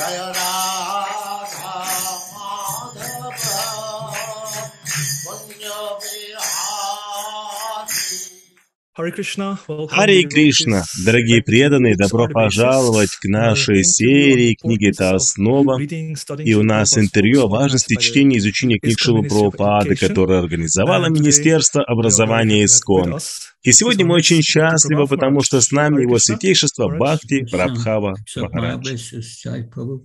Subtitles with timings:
[0.00, 0.39] Jai
[9.00, 15.80] Харе Кришна, дорогие преданные, добро пожаловать к нашей серии книги «Это основа».
[15.80, 21.82] И у нас интервью о важности чтения и изучения книг Шилы Прабхупады, которое организовало Министерство
[21.82, 23.18] образования ИСКОН.
[23.62, 28.96] И сегодня мы очень счастливы, потому что с нами его святейшество Бхакти Прабхава Махарадж.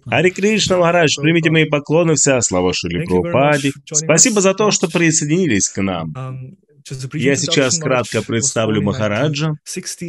[0.06, 3.72] Харе Кришна, Махарадж, примите мои поклоны, вся слава Шили Прабхупаде.
[3.92, 6.14] Спасибо за то, что присоединились к нам.
[7.14, 9.54] Я сейчас кратко представлю Махараджа.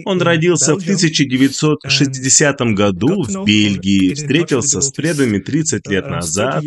[0.04, 6.62] Он родился в 1960 году в Бельгии, встретился с преданными 30 лет назад.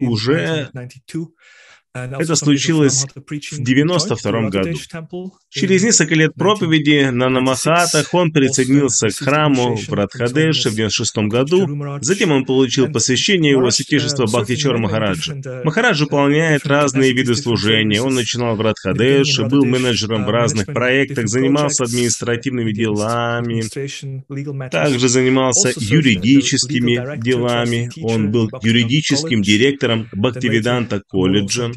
[0.00, 0.70] Уже
[1.94, 4.78] это случилось в 92 году.
[5.50, 11.98] Через несколько лет проповеди на Намахатах он присоединился к храму в Радхадеше в 96 году.
[12.00, 15.62] Затем он получил посвящение его святейшества Бхактичора Махараджа.
[15.64, 18.02] Махарадж выполняет разные виды служения.
[18.02, 23.62] Он начинал в Радхадеше, был менеджером в разных проектах, занимался административными делами,
[24.68, 27.90] также занимался юридическими делами.
[28.02, 31.70] Он был юридическим директором Бхактивиданта колледжа.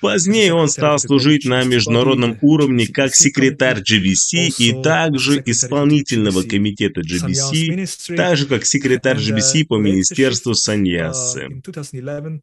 [0.00, 8.16] Позднее он стал служить на международном уровне как секретарь GBC и также исполнительного комитета GBC,
[8.16, 11.48] так же как секретарь GBC по министерству Саньясы.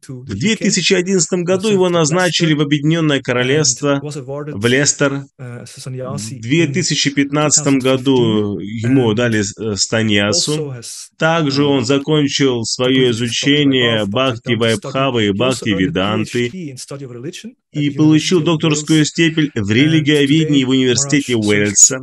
[0.06, 5.24] В 2011 году его назначили в Объединенное Королевство, в Лестер.
[5.38, 9.42] В 2015 году ему дали
[9.76, 10.74] Станьясу.
[11.18, 19.70] Также он закончил свое изучение Бхакти Вайбхавы и Бхакти Веданты и получил докторскую степень в
[19.70, 21.98] религиоведении в университете Уэльса.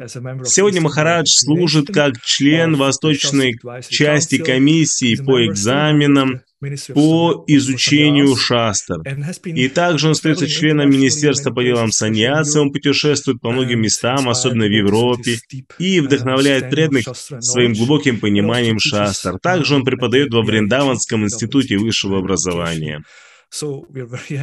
[0.45, 3.55] Сегодня Махарадж служит как член восточной
[3.89, 6.41] части комиссии по экзаменам
[6.93, 9.01] по изучению шастр.
[9.45, 14.65] И также он остается членом Министерства по делам саньяса, он путешествует по многим местам, особенно
[14.65, 15.37] в Европе,
[15.79, 19.39] и вдохновляет преданных своим глубоким пониманием шастр.
[19.41, 23.03] Также он преподает во Вриндаванском институте высшего образования.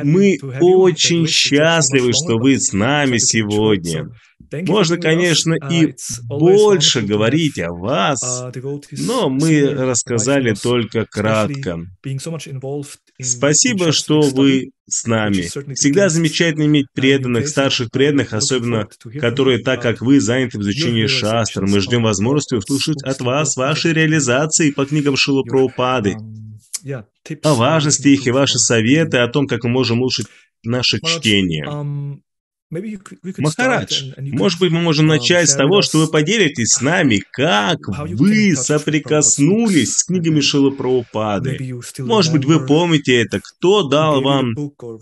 [0.05, 4.09] Мы очень счастливы, что вы с нами сегодня.
[4.51, 5.95] Можно, конечно, и
[6.29, 8.45] больше говорить о вас,
[8.93, 11.81] но мы рассказали только кратко.
[13.21, 15.43] Спасибо, что вы с нами.
[15.75, 18.89] Всегда замечательно иметь преданных, старших преданных, особенно
[19.21, 21.67] которые, так как вы, заняты в изучении шастр.
[21.67, 26.17] Мы ждем возможности услышать от вас ваши реализации по книгам Шила Прабхупады
[27.43, 30.27] о важности их и ваши советы о том, как мы можем улучшить
[30.63, 31.65] наше чтение.
[32.71, 38.55] Махарадж, может быть, мы можем начать с того, что вы поделитесь с нами, как вы
[38.55, 41.59] соприкоснулись с книгами Шила Прабхупады.
[41.99, 44.55] Может быть, вы помните это, кто дал вам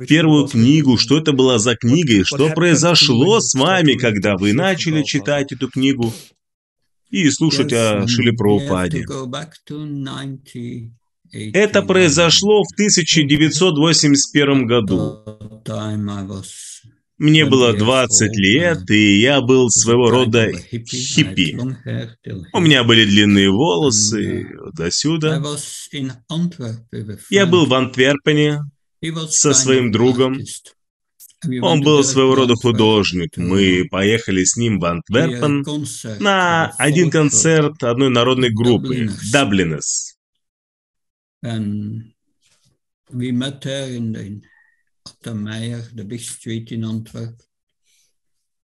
[0.07, 5.03] первую книгу, что это была за книга, и что произошло с вами, когда вы начали
[5.03, 6.13] читать эту книгу
[7.11, 9.05] и слушать о Шиле Прабхупаде.
[11.33, 15.19] Это произошло в 1981 году.
[17.19, 21.59] Мне было 20 лет, и я был своего рода хиппи.
[22.53, 25.43] У меня были длинные волосы, до сюда.
[27.31, 28.61] Я был в Антверпене
[29.31, 30.39] со своим другом.
[31.63, 33.37] Он был своего рода художник.
[33.37, 35.65] Мы поехали с ним в Антверпен
[36.21, 40.16] на один концерт одной народной группы, Даблинес.
[41.47, 42.15] En
[43.13, 44.41] we met there in the
[45.07, 47.41] Otto Meijer, the big street in Antwerp.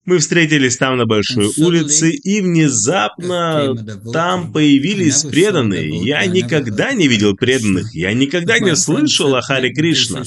[0.04, 3.75] Мы встретились там на Большой улице, и внезапно
[4.12, 6.06] там появились преданные.
[6.06, 10.22] Я никогда не видел преданных, я никогда не слышал о Харе Кришна.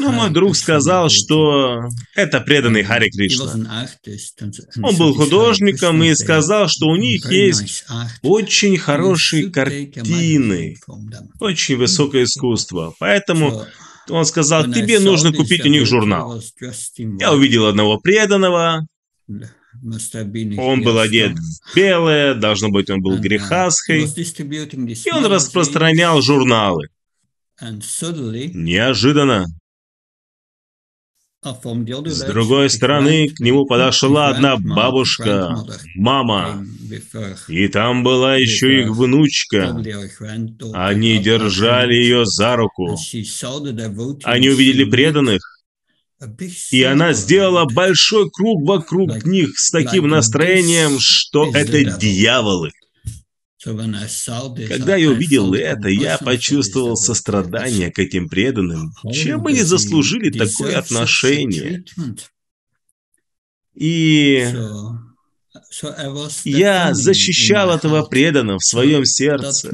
[0.00, 1.82] Но мой друг сказал, что
[2.14, 3.86] это преданный Харе Кришна.
[4.82, 7.84] Он был художником и сказал, что у них есть
[8.22, 10.76] очень хорошие картины,
[11.38, 12.94] очень высокое искусство.
[12.98, 13.66] Поэтому
[14.08, 16.42] он сказал, тебе нужно купить у них журнал.
[17.18, 18.86] Я увидел одного преданного,
[20.58, 26.88] он был одет в белое, должно быть, он был грехасхой, и он распространял журналы.
[27.60, 29.46] Неожиданно
[31.42, 35.56] с другой стороны, к нему подошла одна бабушка,
[35.94, 36.62] мама,
[37.48, 39.74] и там была еще их внучка.
[40.74, 42.94] Они держали ее за руку.
[44.24, 45.40] Они увидели преданных,
[46.70, 52.72] И она сделала большой круг вокруг них с таким настроением, что это дьяволы.
[53.62, 58.92] Когда я увидел это, я почувствовал сострадание к этим преданным.
[59.12, 61.84] Чем они заслужили такое отношение?
[63.74, 64.46] И
[66.44, 69.70] я защищал этого преданного в своем сердце.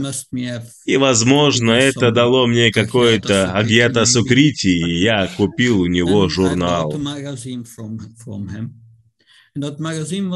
[0.84, 6.92] И, возможно, это дало мне какое-то агьята сукрити, и я купил у него журнал.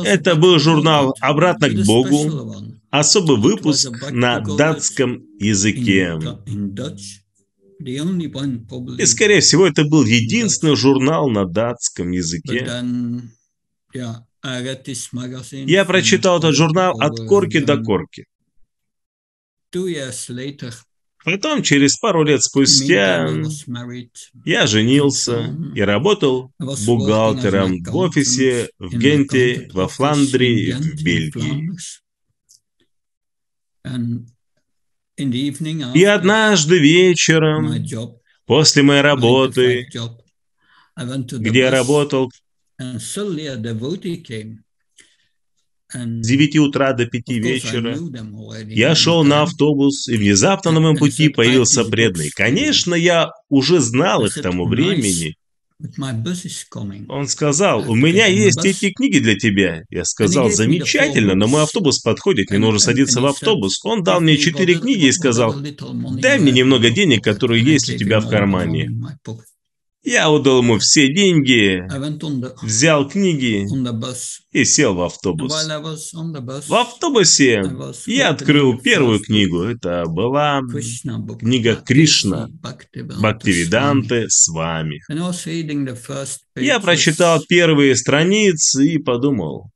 [0.05, 2.55] Это был журнал «Обратно к Богу»,
[2.90, 6.19] особый выпуск на датском языке.
[8.99, 12.69] И, скорее всего, это был единственный журнал на датском языке.
[13.93, 18.26] Я прочитал этот журнал от корки до корки.
[21.25, 23.28] Потом, через пару лет спустя,
[24.44, 31.70] я женился и работал бухгалтером в офисе в Генте, во Фландрии, в Бельгии.
[35.94, 37.84] И однажды вечером,
[38.46, 39.88] после моей работы,
[40.96, 42.31] где я работал
[45.92, 47.98] с 9 утра до 5 вечера
[48.66, 52.31] я шел на автобус, и внезапно на моем пути появился преданный.
[52.31, 55.37] Конечно, я уже знал их к тому времени.
[57.08, 59.82] Он сказал, у меня есть эти книги для тебя.
[59.88, 63.81] Я сказал, замечательно, но мой автобус подходит, мне нужно садиться в автобус.
[63.84, 65.56] Он дал мне четыре книги и сказал,
[66.19, 68.90] дай мне немного денег, которые есть у тебя в кармане.
[70.02, 71.82] Я отдал ему все деньги,
[72.62, 73.67] взял книги
[74.50, 75.52] и сел в автобус.
[76.69, 77.62] В автобусе
[78.06, 79.62] я открыл первую книгу.
[79.62, 80.62] Это была
[81.38, 82.49] книга Кришна,
[83.19, 85.00] Бхактивиданты с вами.
[86.56, 89.70] Я прочитал первые страницы и подумал,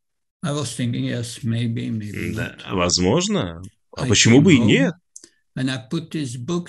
[2.34, 3.62] да, возможно,
[3.96, 4.92] а почему бы и нет?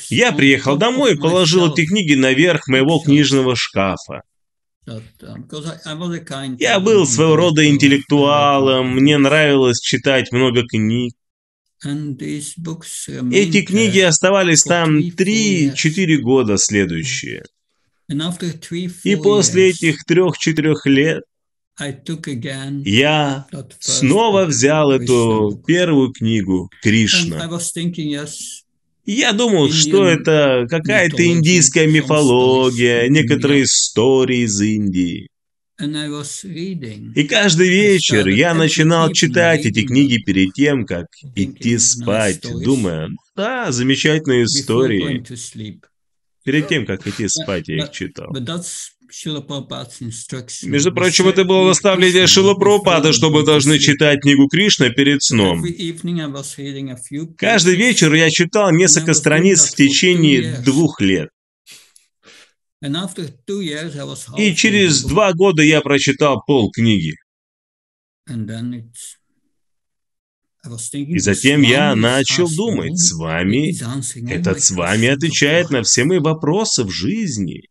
[0.09, 4.21] Я приехал домой и положил эти книги наверх моего книжного шкафа.
[6.59, 11.13] Я был своего рода интеллектуалом, мне нравилось читать много книг.
[13.31, 17.43] Эти книги оставались там 3-4 года следующие.
[19.03, 21.23] И после этих трех-четырех лет
[22.85, 23.47] я
[23.79, 27.37] снова взял эту первую книгу Кришна.
[29.05, 35.27] Я думал, что это какая-то индийская мифология, некоторые истории из Индии.
[37.15, 43.71] И каждый вечер я начинал читать эти книги перед тем, как идти спать, думая, да,
[43.71, 45.23] замечательные истории.
[46.43, 48.31] Перед тем, как идти спать, я их читал.
[50.63, 55.63] Между прочим, это было наставление Шила Прабхупада, что мы должны читать книгу Кришна перед сном.
[57.37, 61.29] Каждый вечер я читал несколько страниц в течение двух лет.
[64.37, 67.15] И через два года я прочитал пол книги.
[70.91, 73.75] И затем я начал думать, с вами,
[74.31, 77.61] этот с вами отвечает на все мои вопросы в жизни.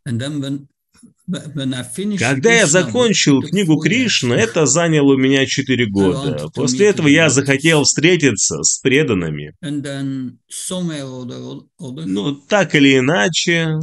[1.26, 6.48] Когда я закончил книгу Кришны, это заняло у меня 4 года.
[6.54, 9.54] После этого я захотел встретиться с преданными.
[11.80, 13.80] Ну, так или иначе,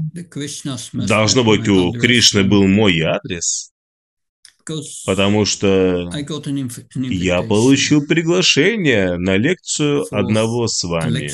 [0.94, 3.72] должно быть, у Кришны был мой адрес.
[5.06, 6.12] Потому что
[6.94, 11.32] я получил приглашение на лекцию одного с вами.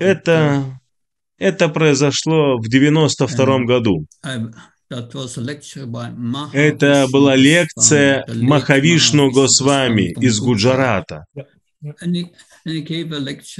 [0.00, 0.80] Это
[1.42, 4.06] это произошло в 92 году.
[6.52, 11.24] Это была лекция Махавишну Госвами из Гуджарата.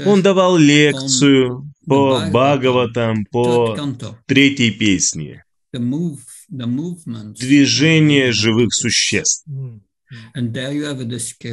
[0.06, 3.76] Он давал лекцию по Бхагаватам, по
[4.26, 5.42] третьей песне.
[7.40, 9.44] Движение живых существ.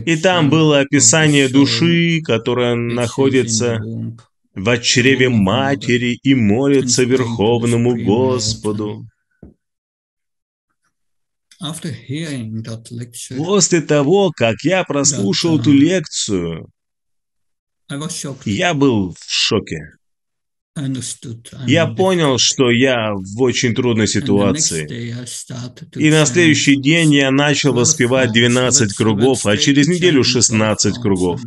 [0.05, 3.79] И там было описание души, которая находится
[4.55, 9.05] в чреве матери и молится Верховному Господу.
[13.37, 16.69] После того, как я прослушал эту лекцию,
[18.45, 19.93] я был в шоке.
[21.67, 24.87] Я понял, что я в очень трудной ситуации.
[25.95, 31.41] И на следующий день я начал воспевать 12 кругов, а через неделю 16 кругов.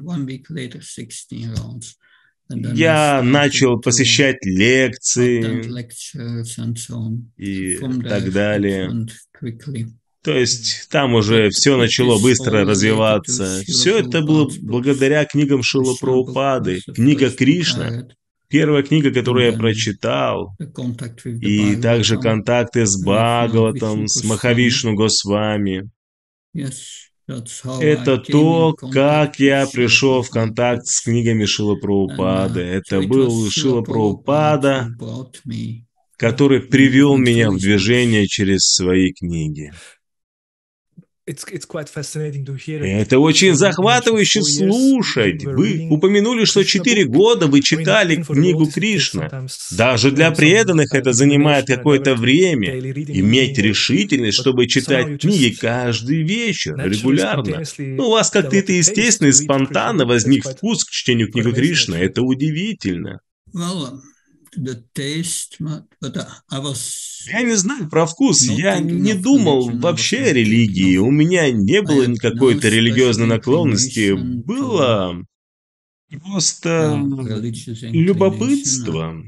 [2.74, 5.64] Я начал посещать лекции
[7.36, 7.78] и
[8.08, 9.06] так далее.
[10.22, 13.60] То есть там уже все начало быстро развиваться.
[13.66, 16.80] Все это было благодаря книгам Шила Прабхупады.
[16.94, 18.08] Книга Кришна,
[18.48, 20.56] первая книга, которую я прочитал,
[21.24, 25.90] и также контакты с Бхагаватом, с Махавишну Госвами.
[27.28, 32.60] Это то, как я пришел в контакт с книгами Шила Прабхупады.
[32.60, 34.88] Это был Шила Прабхупада,
[36.16, 39.72] который привел меня в движение через свои книги.
[42.84, 45.44] Это очень захватывающе слушать.
[45.44, 49.46] Вы упомянули, что четыре года вы читали книгу Кришна.
[49.70, 52.76] Даже для преданных это занимает какое-то время.
[52.78, 57.62] Иметь решительность, чтобы читать книги каждый вечер, регулярно.
[57.78, 61.94] Ну, у вас как-то это естественно и спонтанно возник вкус к чтению книги Кришны.
[61.96, 63.20] Это удивительно.
[67.32, 72.04] Я не знаю про вкус, я не думал вообще о религии, у меня не было
[72.16, 75.24] какой-то религиозной наклонности, было
[76.22, 77.00] просто
[77.92, 79.22] любопытство.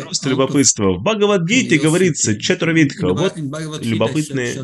[0.00, 0.92] Просто любопытство.
[0.94, 3.34] В Бхагавадгите говорится Чатуравидха, вот
[3.84, 4.54] любопытные.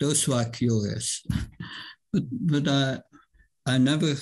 [0.00, 1.22] Those who are curious.
[2.12, 2.98] But, but I,
[3.66, 4.16] I never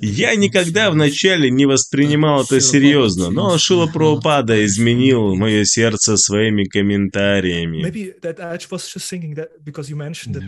[0.00, 7.82] Я никогда вначале не воспринимал это серьезно, но Шила Прабхупада изменил мое сердце своими комментариями.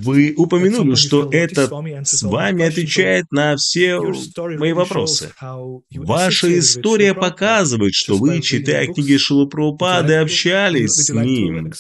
[0.01, 1.73] Вы упомянули, что этот
[2.07, 4.01] с вами отвечает на все
[4.59, 5.33] мои вопросы.
[5.95, 11.73] Ваша история показывает, что вы, читая книги Шила Прабхупады, общались с ним.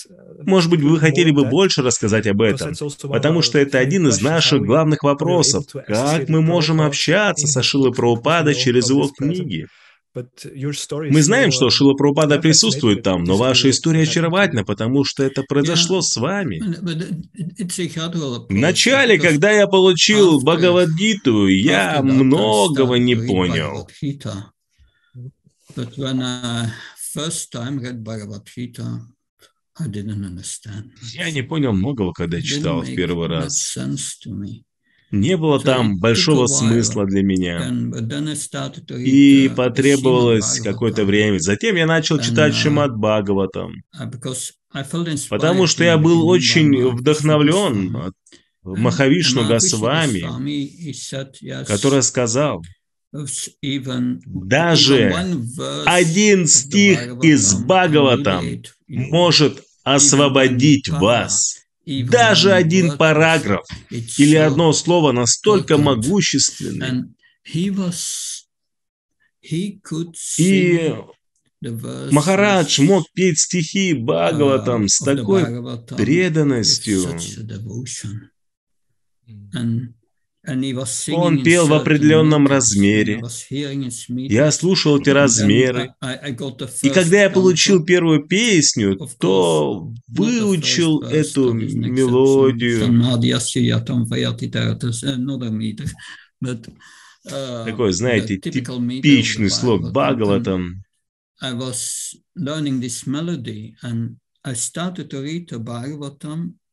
[0.45, 4.62] Может быть, вы хотели бы больше рассказать об этом, потому что это один из наших
[4.62, 5.64] главных вопросов.
[5.87, 9.66] Как мы можем общаться со Шилой Прабхупадой через его книги.
[10.14, 16.00] Мы знаем, что Шила Прабхупада присутствует там, но ваша история очаровательна, потому что это произошло
[16.00, 16.61] с вами.
[18.49, 23.88] Вначале, когда я получил Бхагавадгиту, я многого не понял.
[31.12, 33.76] Я не понял многого, когда читал в первый раз.
[35.11, 37.73] Не было там большого смысла для меня.
[38.99, 41.38] И потребовалось какое-то время.
[41.38, 43.82] Затем я начал читать Шимат Бхагаватам.
[45.30, 48.12] Потому что я был очень вдохновлен
[48.62, 50.20] Махавишну Госвами,
[51.64, 52.62] который сказал,
[53.11, 55.14] даже
[55.87, 58.44] один стих из Бхагаватам
[58.87, 59.62] может
[59.95, 61.59] освободить вас.
[61.87, 67.09] Даже один параграф или одно слово настолько могущественное.
[70.38, 70.95] И
[71.61, 75.45] Махарадж мог петь стихи Бхагаватам с такой
[75.97, 77.09] преданностью.
[80.49, 83.23] Он пел в определенном размере.
[83.50, 85.95] Я слушал эти размеры.
[86.83, 92.87] И когда я получил первую песню, то выучил эту мелодию.
[97.25, 100.83] Такой, знаете, типичный слог Бхагаватам.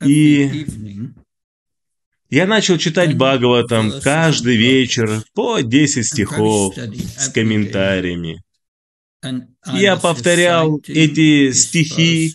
[0.04, 0.66] И
[2.30, 8.42] я начал читать Бхагаватам каждый вечер по 10 стихов с комментариями.
[9.74, 12.32] Я повторял эти стихи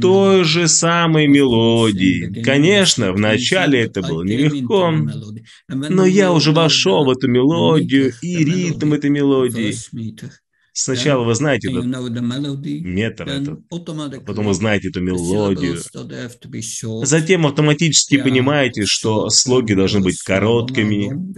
[0.00, 2.42] той же самой мелодии.
[2.42, 4.92] Конечно, вначале это было нелегко,
[5.68, 9.74] но я уже вошел в эту мелодию и ритм этой мелодии.
[10.80, 13.68] Сначала вы знаете этот метр, этот,
[14.24, 15.76] потом вы знаете эту мелодию.
[17.04, 21.34] Затем автоматически понимаете, что слоги должны быть короткими,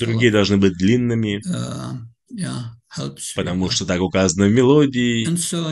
[0.00, 1.40] другие должны быть длинными,
[3.34, 5.26] потому что так указано в мелодии,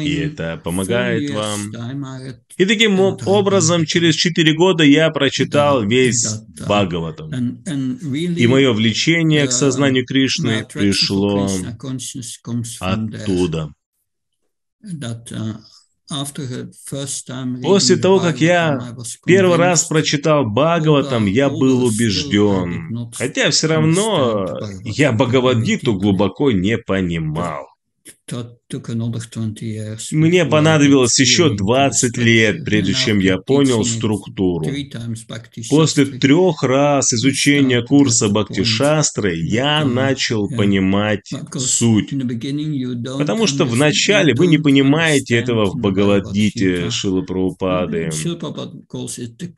[0.04, 1.70] и это помогает вам.
[2.56, 6.26] И таким образом, через четыре года я прочитал весь
[6.60, 7.62] Бхагаватам.
[7.64, 11.48] И мое влечение к сознанию Кришны пришло
[12.80, 13.72] оттуда.
[17.62, 23.10] После того, как я первый раз прочитал Бхагаватам, я был убежден.
[23.14, 24.46] Хотя все равно
[24.84, 27.71] я Бхагавадгиту глубоко не понимал.
[30.12, 34.66] Мне понадобилось еще 20 лет, прежде чем я понял структуру.
[35.68, 42.10] После трех раз изучения курса Бхакти Шастры я начал понимать суть.
[43.18, 48.10] Потому что вначале вы не понимаете этого в Бхагавадгите Шила Прабхупады.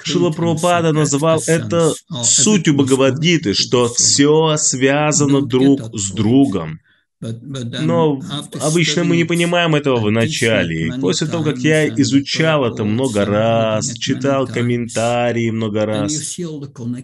[0.02, 6.80] Шила Прабхупада называл это сутью Бхагавадгиты, что все связано друг с другом.
[7.82, 8.20] Но
[8.60, 10.88] обычно мы не понимаем этого в начале.
[10.88, 16.38] И после того, как я изучал это много раз, читал комментарии много раз,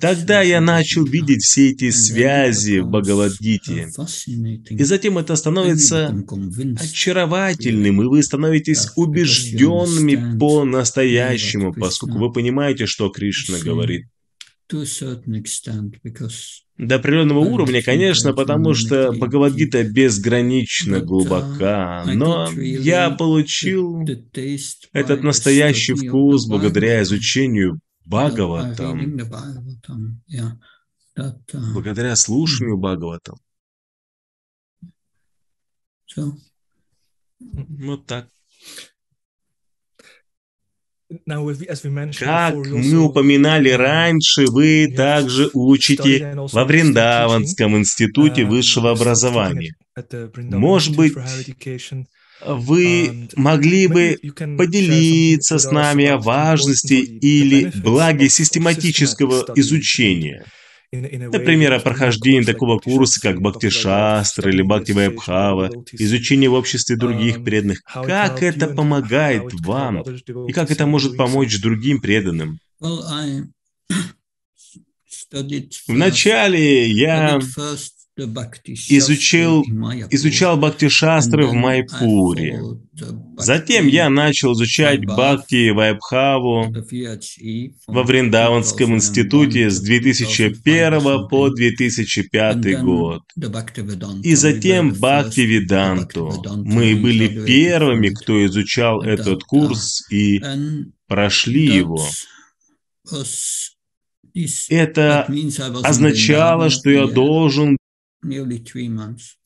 [0.00, 3.90] тогда я начал видеть все эти связи в Бхагавадгите.
[4.68, 6.14] И затем это становится
[6.80, 14.06] очаровательным, и вы становитесь убежденными по-настоящему, поскольку вы понимаете, что Кришна говорит.
[16.78, 24.06] До определенного уровня, конечно, потому что Бхагавадгита безгранично глубока, но я получил
[24.92, 29.18] этот настоящий вкус благодаря изучению Бхагаватам,
[31.74, 33.38] благодаря слушанию Бхагаватам.
[37.46, 38.28] Вот так.
[42.18, 49.74] Как мы упоминали раньше, вы также учите во Вриндаванском институте высшего образования.
[50.36, 51.14] Может быть,
[52.46, 54.18] вы могли бы
[54.56, 60.44] поделиться с нами о важности или благе систематического изучения?
[60.92, 67.44] Например, о прохождении такого курса, как Бхактишастра или Бхакти Вайбхава, изучение в обществе других um,
[67.44, 67.82] преданных.
[67.84, 70.02] Как это помогает вам?
[70.48, 72.58] И как это может помочь другим преданным?
[75.86, 77.38] Вначале я
[78.16, 79.62] изучил,
[80.10, 82.60] изучал Бхакти-шастры в Майпуре.
[83.36, 86.74] Затем я начал изучать Бхакти Вайбхаву
[87.86, 93.22] во Вриндаванском институте с 2001 по 2005 год.
[94.22, 96.42] И затем Бхакти Веданту.
[96.64, 100.40] Мы были первыми, кто изучал этот курс и
[101.06, 102.04] прошли его.
[104.68, 105.26] Это
[105.82, 107.76] означало, что я должен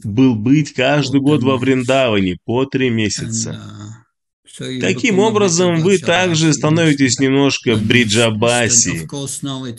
[0.02, 3.50] был быть каждый год во Вриндаване по три месяца.
[3.50, 4.04] Uh,
[4.80, 9.08] Таким образом, вы также становитесь немножко бриджабаси.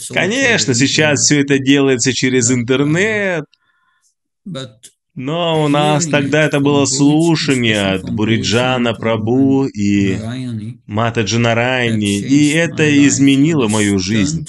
[0.10, 3.46] Конечно, сейчас все это делается через интернет,
[5.16, 10.18] но у нас тогда это было слушание от Буриджана Прабу и
[10.86, 14.46] Мата Джанарайни, и это изменило мою жизнь.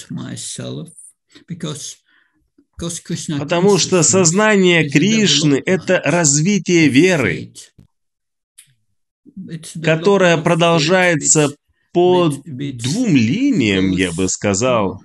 [3.39, 7.53] Потому что сознание Кришны– это развитие веры,
[9.83, 11.49] которая продолжается
[11.91, 15.01] по двум линиям, я бы сказал.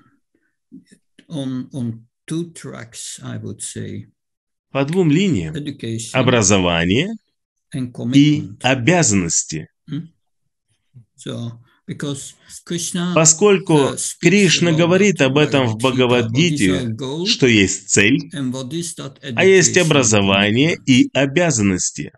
[4.70, 5.54] По двум линиям.
[6.12, 7.14] Образование
[8.14, 9.68] и обязанности.
[13.14, 18.18] Поскольку Кришна говорит об этом в Бхагавадгите, что есть цель,
[19.34, 22.12] а есть образование и обязанности.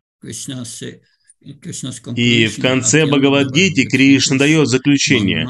[2.16, 5.48] И в конце Бхагавадгите Кришна дает заключение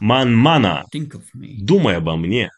[0.00, 0.84] «Манмана»–
[1.32, 2.50] «Думай обо мне».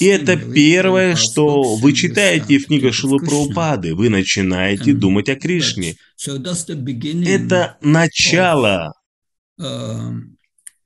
[0.00, 3.94] И это первое, что вы читаете в книге Шилы Прабхупады.
[3.94, 5.96] Вы начинаете думать о Кришне.
[6.18, 8.94] Это начало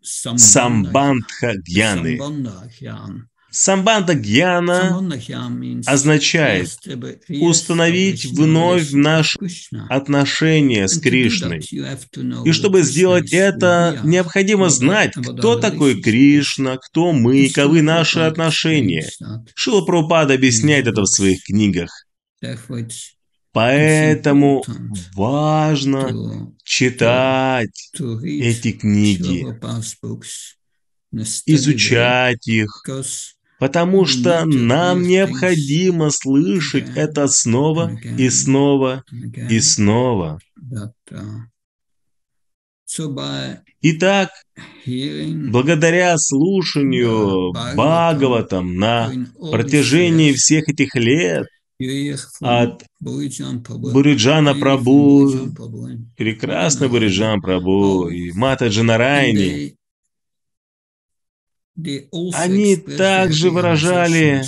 [0.02, 2.18] Самбандха Гьяны.
[3.52, 4.96] Самбанда Гьяна
[5.86, 6.70] означает
[7.28, 9.36] установить вновь наши
[9.88, 11.60] отношения с Кришной.
[12.44, 19.08] И чтобы сделать это, необходимо знать, кто такой Кришна, кто мы, каковы наши отношения.
[19.56, 21.90] Шила Прабхупада объясняет это в своих книгах.
[23.52, 24.62] Поэтому
[25.14, 27.90] важно читать
[28.22, 29.44] эти книги,
[31.46, 32.84] изучать их,
[33.58, 40.38] потому что нам необходимо слышать это снова и снова и снова.
[43.82, 44.30] Итак,
[44.86, 49.12] благодаря слушанию Бхагаватам на
[49.50, 51.46] протяжении всех этих лет,
[52.40, 52.84] от
[53.92, 55.30] Буриджана Прабу,
[56.16, 58.08] прекрасный Буриджан Прабу.
[58.08, 59.76] И Мата Джанарайни,
[62.34, 64.42] они также выражали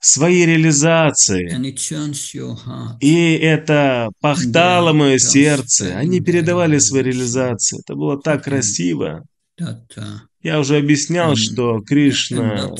[0.00, 1.48] своей реализации.
[3.00, 5.96] И это пахтало мое сердце.
[5.96, 7.80] Они передавали свои реализации.
[7.80, 9.24] Это было так красиво.
[10.42, 12.74] Я уже объяснял, что Кришна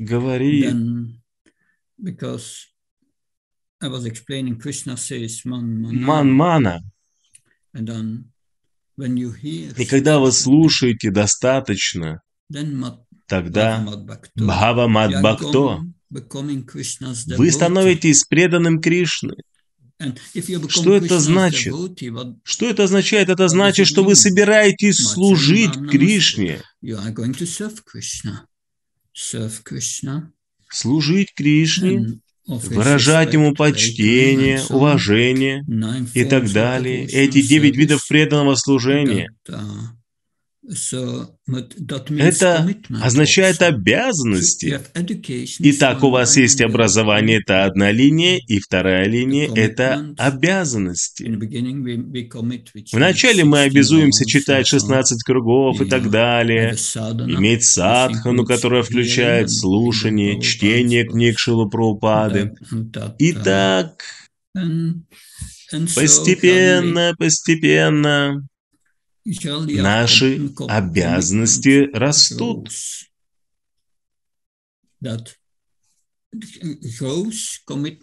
[0.00, 1.20] beautiful
[2.02, 2.66] because
[3.82, 6.80] I was explaining, Krishna says man mana, ман-мана.
[7.74, 8.24] and then
[8.96, 12.20] when you hear, И когда вы слушаете достаточно,
[13.26, 13.86] тогда
[14.34, 19.34] Бхава are Бхакто, вы становитесь преданным Кришны.
[20.68, 21.74] Что это значит?
[22.42, 23.28] Что это означает?
[23.28, 26.62] Это значит, что вы собираетесь служить Кришне.
[26.82, 27.44] you are going to
[29.14, 30.30] serve Krishna.
[30.68, 35.64] Служить Кришне, выражать Ему почтение, уважение
[36.14, 37.06] и так далее.
[37.06, 39.30] Эти девять видов преданного служения.
[42.18, 42.68] Это
[43.02, 44.78] означает обязанности.
[45.58, 51.24] Итак, у вас есть образование, это одна линия, и вторая линия– это обязанности.
[52.92, 54.80] Вначале мы 16 обязуемся читать and so on.
[54.80, 61.40] 16 кругов и И так далее, иметь садхану, которая включает слушание, чтение книг uh,
[64.56, 65.02] and-
[65.72, 68.46] and so постепенно, постепенно
[69.24, 72.68] наши обязанности растут.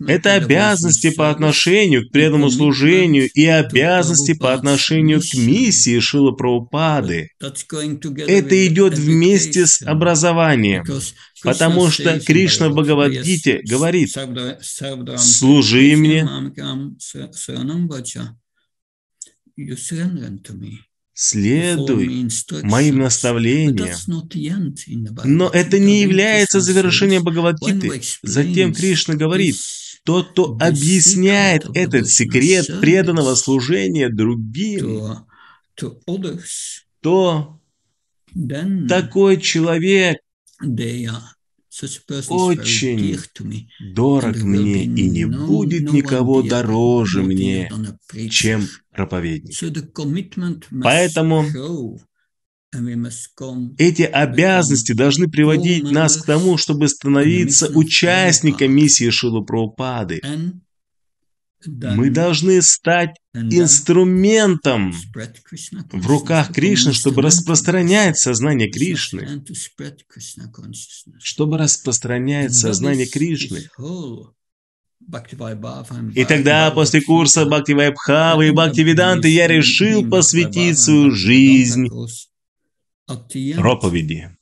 [0.05, 7.29] Это обязанности по отношению к преданному служению и обязанности по отношению к миссии Шилы Прабхупады.
[7.39, 10.83] Это идет вместе с образованием.
[11.41, 16.27] Потому что Кришна в Бхагавадгите говорит, «Сарвда- сарвдам «Служи мне,
[21.19, 22.29] Следуй
[22.61, 23.97] моим наставлениям.
[25.25, 28.03] Но это не является завершением Бхагавадгиты.
[28.21, 29.55] Затем Кришна говорит,
[30.03, 35.25] тот, кто объясняет этот секрет преданного служения другим,
[37.01, 37.59] то
[38.87, 40.19] такой человек
[42.29, 43.17] очень
[43.93, 47.69] дорог мне, и не no- будет no никого дороже мне,
[48.29, 49.53] чем проповедник.
[50.83, 51.45] Поэтому
[53.77, 60.21] Эти обязанности должны приводить нас к тому, чтобы становиться участником миссии Шилы Прабхупады.
[61.65, 64.93] Мы должны стать инструментом
[65.91, 69.43] в руках Кришны, чтобы распространять сознание Кришны,
[71.19, 73.69] чтобы распространять сознание Кришны.
[76.15, 81.87] И тогда, после курса Бхакти Вайбхавы и Бхакти Веданты, я решил посвятить свою жизнь
[83.55, 84.37] проповеди.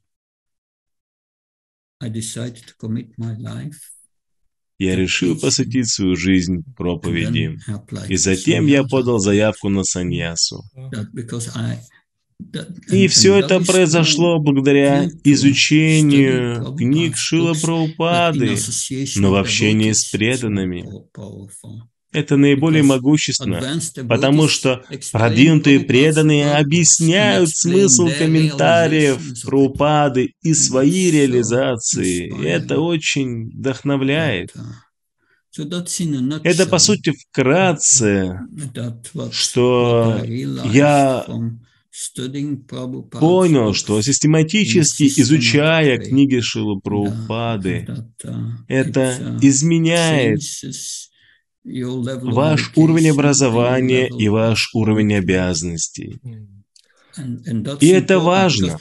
[4.77, 7.57] Я решил посвятить свою жизнь проповеди.
[8.09, 10.63] И затем я подал заявку на саньясу.
[12.89, 20.85] И все это произошло благодаря изучению книг Шила association но в общении с преданными.
[22.15, 23.61] Это наиболее могущественно,
[24.07, 29.19] потому что продвинутые преданные объясняют смысл комментариев.
[29.43, 32.27] Прабхупады и свои реализации.
[32.27, 34.53] И это очень вдохновляет.
[36.43, 38.39] Это, по сути, вкратце,
[39.31, 41.25] что я
[43.11, 47.87] понял, что систематически изучая книги Шилы Прабхупады,
[48.23, 51.11] uh, это uh, изменяет changes your level of
[51.65, 56.19] ваш уровень образования и ваш уровень обязанностей.
[57.79, 58.79] И это важно,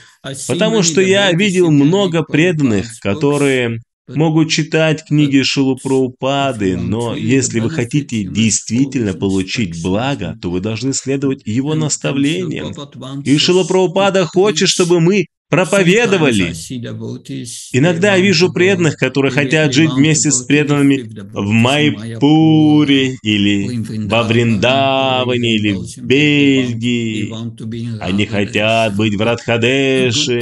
[0.49, 6.89] Потому что я видел много преданных, которые могут читать книги Шилу Прабхупады, if you want
[6.89, 12.73] но если вы хотите действительно получить благо, то вы должны следовать его наставлениям.
[13.25, 16.53] И Прабхупада хочет, чтобы мы проповедовали.
[17.73, 25.55] Иногда я вижу преданных, которые хотят жить вместе с преданными в Майпуре или во Вриндаване
[25.55, 27.33] или в Бельгии.
[28.01, 30.41] Они хотят быть в Радхадеше,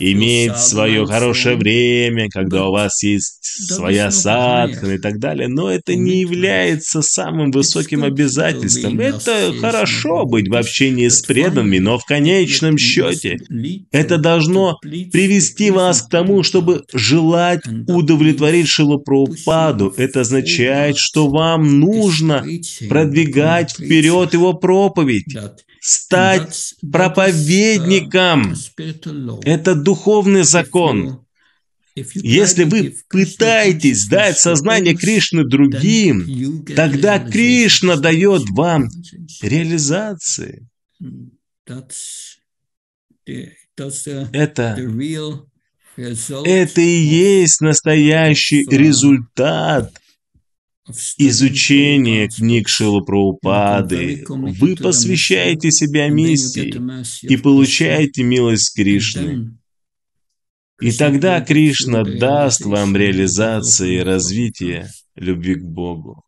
[0.00, 5.94] иметь свое хорошее время, когда у вас есть своя садхана и так далее, но это
[5.94, 8.98] не является самым высоким обязательством.
[9.00, 13.38] Это хорошо быть в общении с преданными, но в конечном счете
[13.90, 18.70] это должно привести вас к тому, чтобы желать удовлетворить
[19.04, 19.92] Прабхупаду.
[19.96, 22.46] Это означает, что вам нужно
[22.88, 25.36] продвигать вперед его проповедь,
[25.80, 28.54] стать проповедником.
[29.44, 31.24] Это духовный закон.
[32.14, 38.88] Если вы пытаетесь дать сознание Кришны другим, тогда Кришна дает вам
[39.42, 40.68] реализации.
[44.32, 44.76] Это,
[45.96, 49.92] это и есть настоящий результат
[51.18, 54.24] изучения книг Шилы Праупады.
[54.28, 56.74] Вы посвящаете себя миссии
[57.22, 59.56] и получаете милость Кришны.
[60.80, 66.24] И тогда Кришна даст вам реализации и развитие любви к Богу.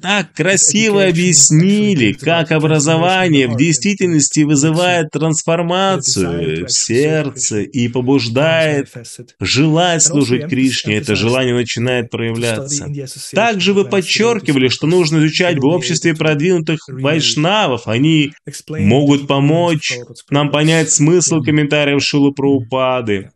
[0.00, 8.92] Так красиво объяснили, как образование в действительности вызывает трансформацию в сердце и побуждает
[9.40, 10.96] желать служить Кришне.
[10.96, 12.86] Это желание начинает проявляться.
[13.32, 17.86] Также вы подчеркивали, что нужно изучать в обществе продвинутых вайшнавов.
[17.86, 18.32] Они
[18.68, 19.98] могут помочь
[20.30, 23.30] нам понять смысл комментариев Шилы Праупады.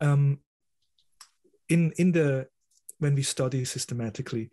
[0.00, 0.38] Um,
[1.68, 2.46] in, in the
[3.04, 4.48] when we study systematically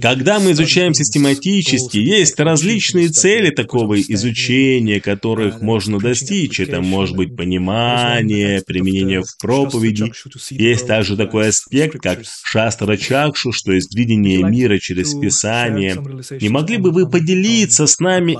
[0.00, 6.60] когда мы изучаем систематически, есть различные цели такого изучения, которых можно достичь.
[6.60, 10.12] Это может быть понимание, применение в проповеди.
[10.50, 15.96] Есть также такой аспект, как шастра чакшу, что есть видение мира через Писание.
[16.40, 18.36] Не могли бы вы поделиться с нами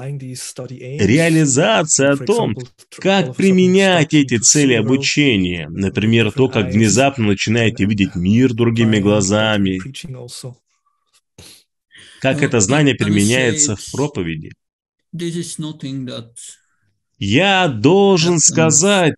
[1.03, 2.55] реализацией о том,
[2.96, 5.68] как применять эти цели обучения?
[5.68, 9.81] Например, то, как внезапно начинаете видеть мир другими глазами,
[12.20, 14.52] как это знание применяется в проповеди.
[17.18, 19.14] Я должен сказать,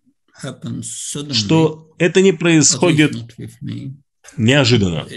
[1.31, 3.13] что это не происходит
[4.37, 5.07] неожиданно.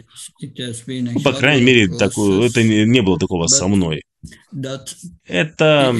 [1.22, 4.02] По крайней мере, такое, это не, не было такого со мной.
[5.26, 5.94] Это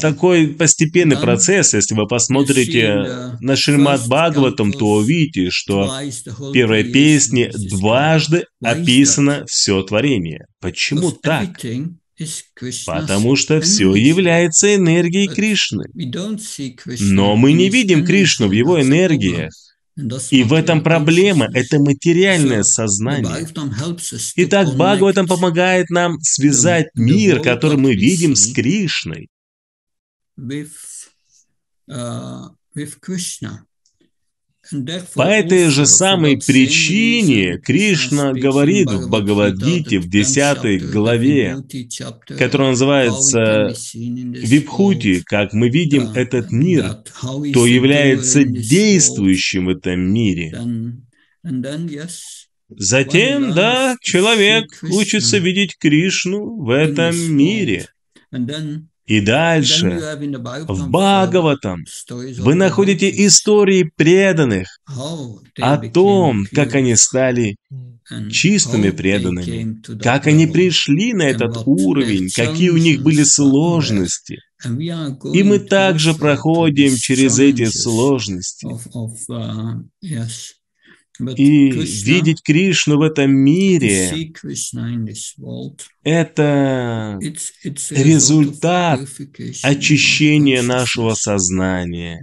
[0.00, 1.74] такой постепенный процесс.
[1.74, 5.90] Если вы посмотрите на Шримад Бхагаватам, то увидите, что
[6.38, 10.46] в первой песне дважды описано все творение.
[10.60, 11.60] Почему так?
[12.86, 15.84] Потому что все является энергией Кришны.
[17.00, 19.52] Но мы не видим Кришну в его энергиях.
[20.30, 23.46] И в этом проблема, это материальное сознание.
[24.36, 29.28] Итак, Бхагаватам помогает нам связать мир, который мы видим с Кришной.
[35.14, 41.56] По этой же самой причине Кришна говорит в Бхагавадгите в 10 главе,
[42.38, 50.56] которая называется Випхути, как мы видим этот мир, то является действующим в этом мире.
[52.68, 57.88] Затем, да, человек учится видеть Кришну в этом мире.
[59.06, 60.00] И дальше,
[60.68, 61.84] в Бхагаватам,
[62.38, 64.68] вы находите истории преданных
[65.60, 67.56] о том, как они стали
[68.30, 74.38] чистыми преданными, как они пришли на этот уровень, какие у них были сложности.
[74.64, 78.68] И мы также проходим через эти сложности.
[81.20, 84.10] И видеть Кришну в этом мире–
[86.02, 87.18] это
[87.90, 89.00] результат
[89.62, 92.22] очищения нашего сознания.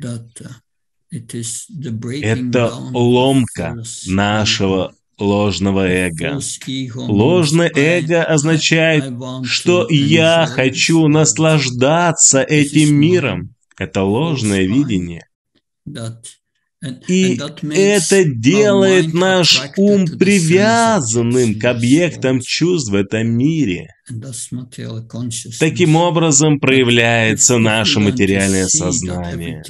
[2.21, 6.39] Это ломка нашего ложного эго.
[6.95, 13.55] Ложное эго означает, что я хочу наслаждаться этим миром.
[13.77, 15.27] Это ложное видение.
[17.07, 17.37] И
[17.71, 23.87] это делает наш ум привязанным к объектам чувств в этом мире.
[25.59, 29.61] Таким образом проявляется наше материальное сознание.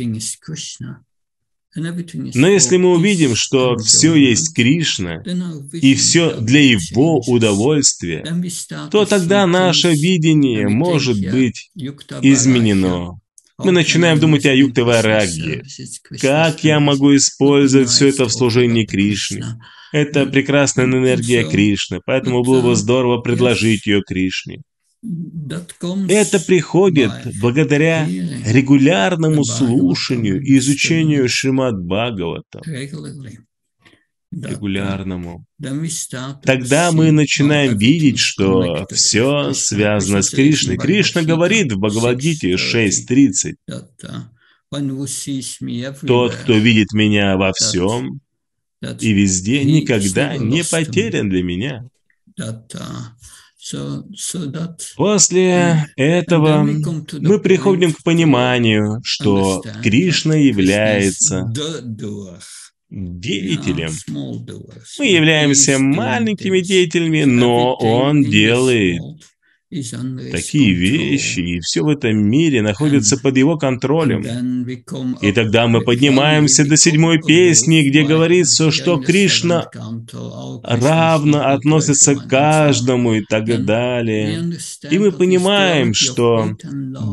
[1.76, 5.24] Но если мы увидим, что все есть Кришна,
[5.74, 8.24] и все для Его удовольствия,
[8.92, 11.72] то тогда наше видение может быть
[12.22, 13.20] изменено
[13.64, 15.64] мы начинаем думать о Юктавараге.
[16.22, 19.44] Как я могу использовать все это в служении Кришне?
[19.92, 24.62] Это прекрасная энергия Кришны, поэтому было бы здорово предложить ее Кришне.
[26.10, 32.62] Это приходит благодаря регулярному слушанию и изучению Шримад Бхагавата
[34.32, 35.46] регулярному,
[36.44, 40.78] тогда мы начинаем видеть, что все связано с Кришной.
[40.78, 43.56] Кришна говорит в Бхагавадгите 6.30,
[46.06, 48.22] «Тот, кто видит меня во всем
[49.00, 51.86] и везде, никогда не потерян для меня».
[54.96, 61.52] После этого мы приходим к пониманию, что Кришна является
[62.90, 63.92] деятелем.
[64.98, 69.02] Мы являемся маленькими деятелями, но Он делает
[70.32, 74.66] такие вещи, и все в этом мире находится под его контролем.
[75.22, 79.70] И тогда мы поднимаемся до седьмой песни, где говорится, что Кришна
[80.64, 84.54] равно относится к каждому и так далее.
[84.90, 86.56] И мы понимаем, что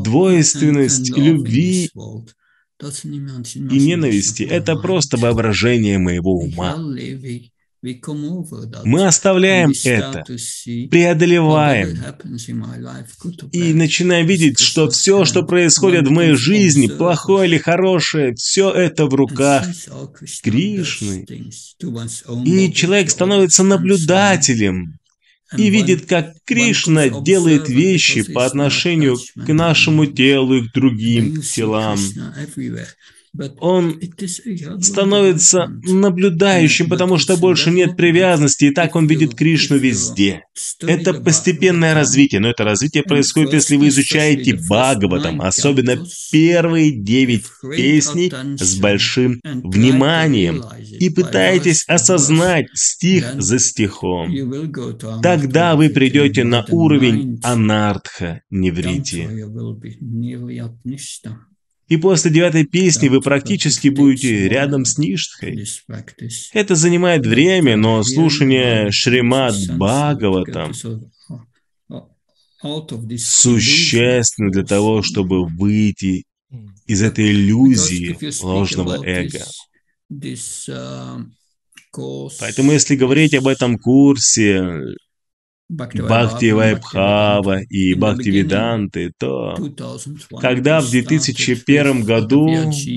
[0.04, 1.90] двойственность любви
[2.80, 6.76] и ненависти– это просто воображение моего ума.
[8.84, 10.24] Мы оставляем это,
[10.90, 11.96] преодолеваем.
[13.52, 19.06] И начинаем видеть, что все, что происходит в моей жизни, плохое или хорошее, все это
[19.06, 19.66] в руках
[20.42, 21.24] Кришны.
[22.44, 24.98] И человек становится наблюдателем
[25.56, 31.98] и видит, как Кришна делает вещи по отношению к нашему телу и к другим телам.
[33.60, 34.00] Он
[34.80, 40.42] становится наблюдающим, потому что больше нет привязанности, и так он видит Кришну везде.
[40.82, 48.32] Это постепенное развитие, но это развитие происходит, если вы изучаете Бхагаватам, особенно первые девять песней
[48.58, 50.64] с большим вниманием,
[50.98, 54.32] и пытаетесь осознать стих за стихом.
[55.22, 59.28] Тогда вы придете на уровень анартха неврити.
[61.88, 65.64] И после девятой песни вы практически будете рядом с Ништхой.
[66.52, 70.72] Это занимает время, но слушание Шримад Бхагаватам
[73.18, 76.24] существенно для того, чтобы выйти
[76.86, 79.44] из этой иллюзии ложного эго.
[82.40, 84.80] Поэтому если говорить об этом курсе,
[85.68, 89.56] Бхакти Вайбхава и Бхакти Веданты, то
[90.40, 92.46] когда в 2001 году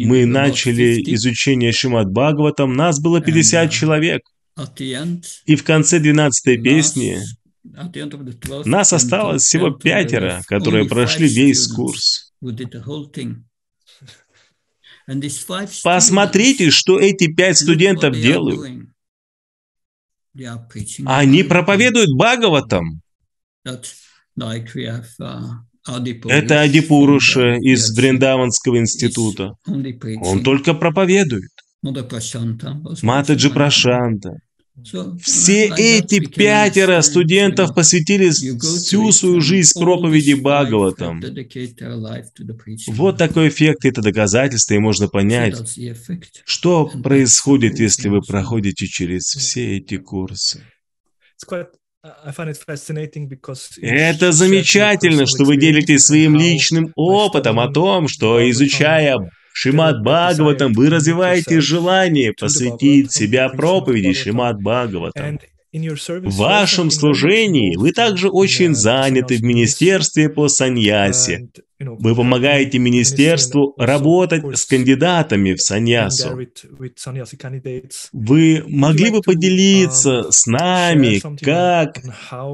[0.06, 4.22] мы начали изучение Шимат Бхагаватам, нас было 50 человек.
[5.46, 7.18] И в конце 12 песни
[8.66, 12.34] нас осталось всего пятеро, которые прошли весь курс.
[15.84, 18.89] Посмотрите, что эти пять студентов делают.
[21.06, 23.02] Они проповедуют Бхагаватам.
[26.26, 29.56] Это Адипуруша из Вриндаванского института.
[29.66, 31.52] Он только проповедует.
[33.02, 34.38] Матаджи Прашанта.
[35.22, 41.22] Все эти пятеро студентов посвятили всю свою жизнь проповеди Бхагаватам.
[42.88, 45.56] Вот такой эффект, это доказательство, и можно понять,
[46.46, 50.64] что происходит, если вы проходите через все эти курсы.
[53.82, 59.18] Это замечательно, что вы делитесь своим личным опытом о том, что изучая
[59.62, 65.38] Шимат Бхагаватам, вы развиваете желание посвятить себя проповеди Шимат Бхагаватам.
[65.74, 71.50] В вашем служении вы также очень заняты в Министерстве по саньясе.
[71.78, 76.40] Вы помогаете Министерству работать с кандидатами в саньясу.
[78.14, 82.02] Вы могли бы поделиться с нами, как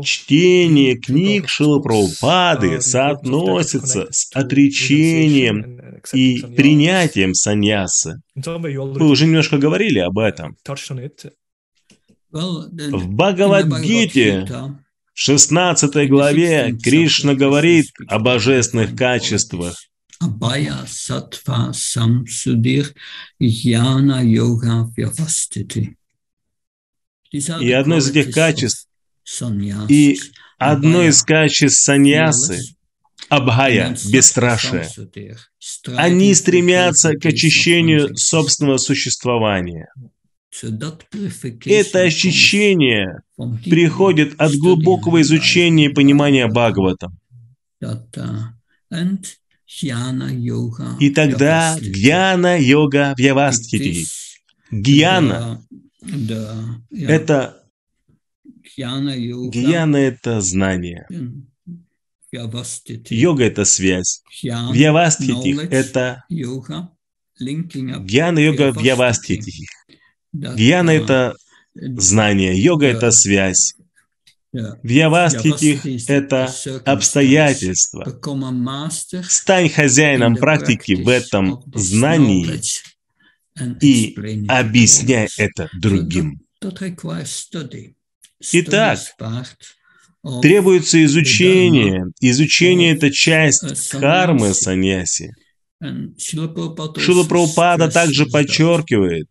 [0.04, 8.22] чтение книг Шилапрабхупады соотносится с отречением и принятием саньяса?
[8.36, 10.58] Вы уже немножко говорили об этом.
[12.32, 14.46] В Бхагавадгите,
[15.14, 19.76] в 16 главе, Кришна говорит о божественных качествах.
[20.20, 22.94] Абая сатва самсудир
[23.40, 24.90] яна йога
[27.60, 28.88] И одно из этих качеств,
[29.90, 30.20] и
[30.58, 32.75] одно из качеств саньясы,
[33.30, 34.88] Абхая, бесстрашие.
[35.96, 39.88] Они стремятся к очищению собственного существования.
[41.66, 43.22] Это ощущение
[43.66, 47.12] приходит от глубокого изучения и понимания Бхагавата.
[51.00, 54.06] И тогда гьяна йога вьявастхити.
[54.72, 55.62] Гьяна–
[56.92, 57.66] это
[58.78, 61.08] Гьяна– это знание.
[63.12, 64.22] Йога– это связь.
[64.44, 66.24] Вьявастхити– это
[67.40, 69.52] Гьяна йога вьявастхити.
[70.34, 71.36] Гьяна– это
[71.76, 73.76] знание, йога– это связь.
[74.84, 76.54] Вьявастхитих– это
[76.86, 78.06] обстоятельства.
[79.28, 82.62] Стань хозяином практики в этом знании
[83.82, 84.16] и
[84.48, 86.40] объясняй это другим.
[88.54, 89.00] Итак,
[90.42, 92.06] Требуется изучение.
[92.20, 95.34] Изучение– это часть кармы саньяси.
[96.18, 99.28] Шила Прабхупада также подчеркивает,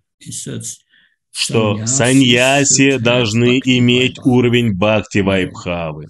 [1.33, 6.07] что саньяси должны иметь уровень бхакти вайбхавы.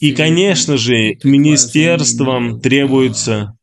[0.00, 3.56] И, конечно же, министерствам требуется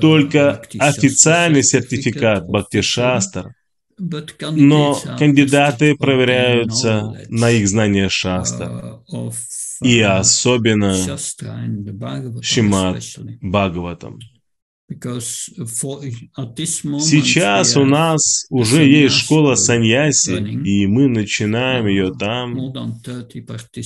[0.00, 2.46] только официальный сертификат.
[2.46, 3.50] Бхактишастр,
[3.98, 9.00] но кандидаты проверяются на их знание шастр,
[9.82, 10.94] и особенно
[12.42, 13.02] Шимат
[13.40, 14.18] Бхагаватам.
[17.00, 22.72] Сейчас у нас уже есть школа саньяси, и мы начинаем ее там.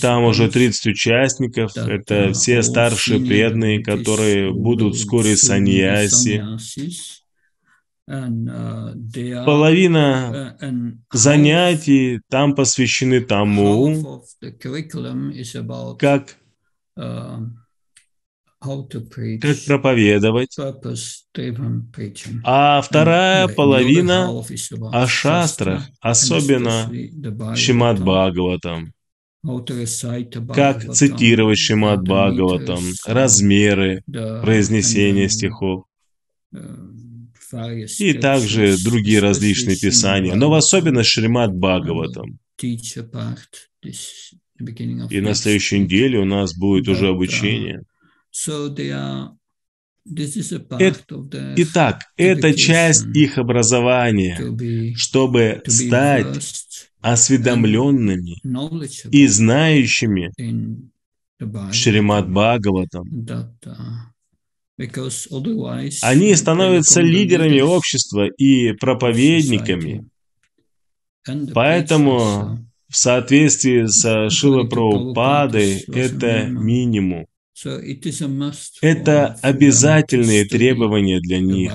[0.00, 1.74] Там уже 30 участников.
[1.74, 6.44] Это все старшие преданные, которые будут вскоре саньяси.
[9.44, 10.56] Половина
[11.12, 14.24] занятий там посвящены тому,
[15.98, 16.36] как
[18.58, 20.56] как проповедовать,
[22.44, 24.42] а вторая половина
[24.92, 26.90] о шастрах, особенно
[27.54, 28.92] Шимат Бхагаватам.
[30.52, 34.02] Как цитировать Шимат Бхагаватам, размеры
[34.42, 35.84] произнесения стихов
[37.98, 42.38] и также другие различные писания, но в особенность Шримат Бхагаватам.
[45.10, 47.82] И на следующей неделе у нас будет уже обучение.
[51.56, 58.40] Итак, это часть их образования, чтобы стать осведомленными
[59.10, 60.32] и знающими
[61.72, 63.04] Шримад Бхагаватам.
[66.02, 70.08] Они становятся лидерами общества и проповедниками.
[71.54, 72.58] Поэтому
[72.88, 77.26] в соответствии со Шила Прабхупадой это минимум.
[78.82, 81.72] Это обязательные требования для них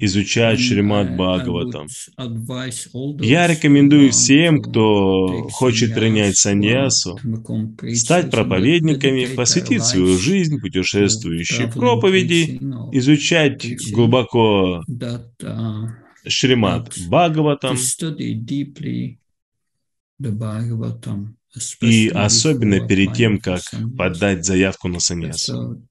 [0.00, 1.88] изучать Шримад Бхагаватам.
[3.20, 7.18] Я рекомендую всем, кто хочет принять саньясу,
[7.94, 12.60] стать проповедниками, посвятить свою жизнь путешествующей проповеди,
[12.92, 14.84] изучать глубоко
[16.26, 17.76] Шримад Бхагаватам,
[21.80, 23.62] и особенно перед тем, как
[23.96, 25.82] подать заявку на саньясу.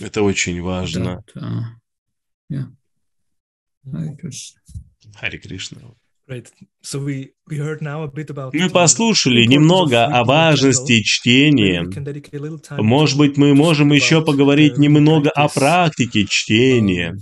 [0.00, 1.24] Это очень важно.
[5.14, 5.94] Хари Кришна.
[8.52, 11.88] Мы послушали немного о важности чтения.
[12.76, 17.16] Может быть, мы можем еще поговорить немного о практике чтения.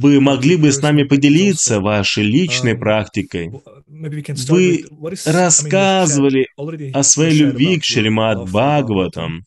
[0.00, 3.50] Вы могли бы с нами поделиться вашей личной практикой.
[4.48, 4.84] Вы
[5.26, 6.46] рассказывали
[6.92, 9.44] о своей любви к Шримад Бхагаватам.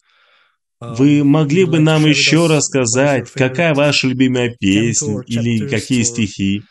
[0.80, 6.62] Вы могли бы нам еще рассказать, какая ваша любимая песня или какие стихи?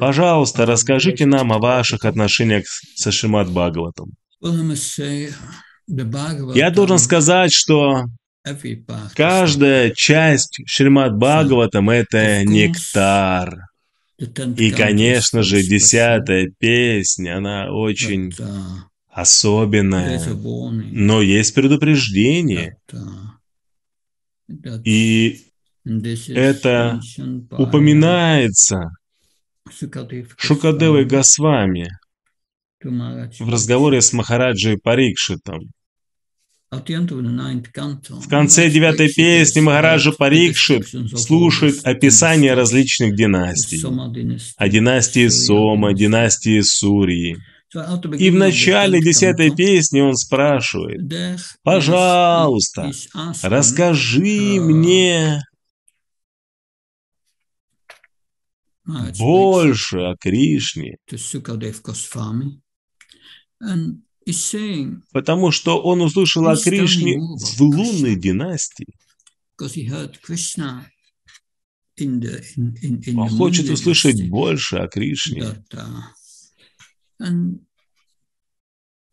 [0.00, 4.12] Пожалуйста, расскажите нам о ваших отношениях со Шримад Бхагаватом.
[6.54, 8.04] Я должен сказать, что
[9.14, 13.66] Каждая часть Шримад Бхагаватам– это нектар.
[14.18, 18.32] И, конечно же, десятая песня, она очень
[19.10, 20.20] особенная.
[20.92, 22.76] Но есть предупреждение.
[24.84, 25.40] И
[26.28, 27.00] это
[27.50, 28.90] упоминается
[30.36, 31.88] Шукадевой Госвами
[32.82, 35.70] в разговоре с Махараджей Парикшитом.
[36.80, 43.82] В конце девятой песни Махараджа Парикшит слушает описание различных династий.
[44.56, 47.36] О династии Сома, династии Сурии.
[48.18, 51.00] И в начале десятой песни он спрашивает,
[51.62, 52.90] «Пожалуйста,
[53.42, 55.40] расскажи мне
[59.18, 60.98] больше о Кришне».
[65.12, 68.86] Потому что он услышал о Кришне в лунной династии.
[73.16, 75.54] Он хочет услышать больше о Кришне.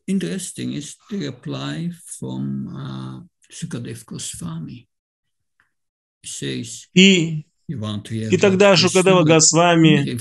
[0.07, 4.87] Interesting is the reply from uh, Sukadev Goswami.
[6.93, 10.11] И, и тогда Шукадева Госвами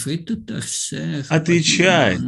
[1.28, 2.20] отвечает,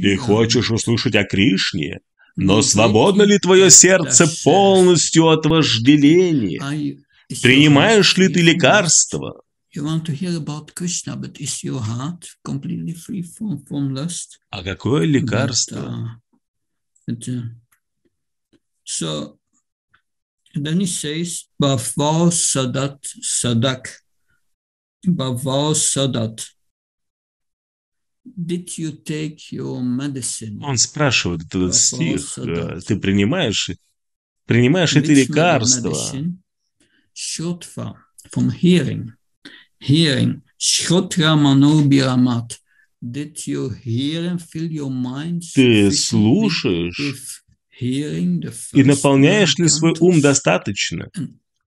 [0.00, 2.00] ты хочешь услышать о Кришне,
[2.36, 6.60] но свободно ли твое сердце полностью от вожделения?
[7.42, 9.42] Принимаешь ли ты лекарства?
[14.50, 16.20] А какое лекарство?
[17.08, 17.42] uh, uh,
[18.84, 19.38] so
[20.54, 23.88] then he says, Bhava Sadat Sadak.
[25.06, 26.55] Bhava Sadat.
[28.34, 30.60] Did you take your medicine?
[30.62, 33.70] Он спрашивает этот стих, э, ты принимаешь,
[34.46, 35.96] принимаешь ли ты лекарство?
[37.14, 37.94] Shotva,
[38.30, 39.12] from hearing.
[39.80, 40.42] Hearing.
[40.58, 42.58] Manobiramat.
[43.02, 47.42] Did you hear and fill your mind Ты слушаешь
[47.78, 51.10] и наполняешь ли свой ум достаточно?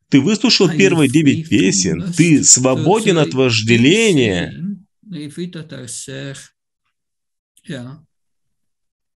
[0.09, 3.33] Ты выслушал первые девять песен, ты свободен от
[5.11, 6.37] saying, Revita Tarser,
[7.65, 7.97] yeah,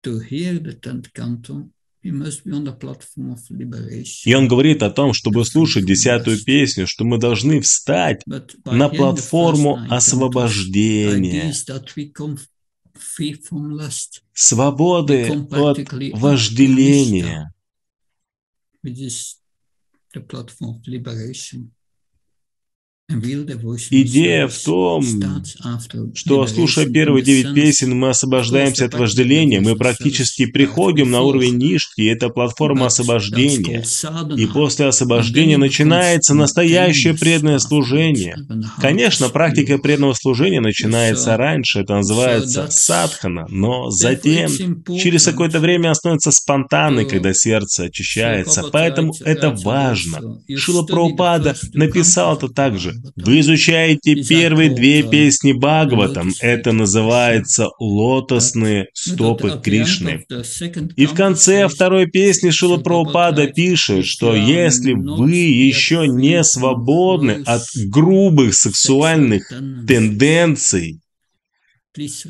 [0.03, 1.69] to hear the tenth canto,
[2.03, 4.31] he must be on the platform of liberation.
[4.31, 9.79] И он говорит о том, чтобы слушать десятую песню, что мы должны встать на платформу
[9.91, 11.53] освобождения,
[11.97, 12.13] we
[14.33, 17.53] свободы от вожделения.
[18.83, 19.37] which is
[20.15, 21.71] the platform of liberation.
[23.00, 23.00] And real devotional
[23.91, 25.05] Идея в том,
[26.15, 32.03] что, слушая первые девять песен, мы освобождаемся от вожделения, мы практически приходим на уровень нишки,
[32.03, 33.85] и это платформа освобождения.
[34.37, 38.37] И после освобождения начинается настоящее преданное служение.
[38.81, 44.51] Конечно, практика преданного служения начинается раньше, это называется садхана, но затем,
[44.99, 48.65] через какое-то время становится спонтанной, когда сердце очищается.
[48.73, 50.41] Поэтому это важно.
[50.57, 53.00] Шила Прабхупада написал это также.
[53.17, 56.33] Вы изучаете первые две песни Бхагаватам.
[56.41, 60.25] Это называется «Лотосные стопы Кришны».
[60.97, 67.63] И в конце второй песни Шила Прабхупада пишет, что если вы еще не свободны от
[67.89, 69.49] грубых сексуальных
[69.87, 71.01] тенденций,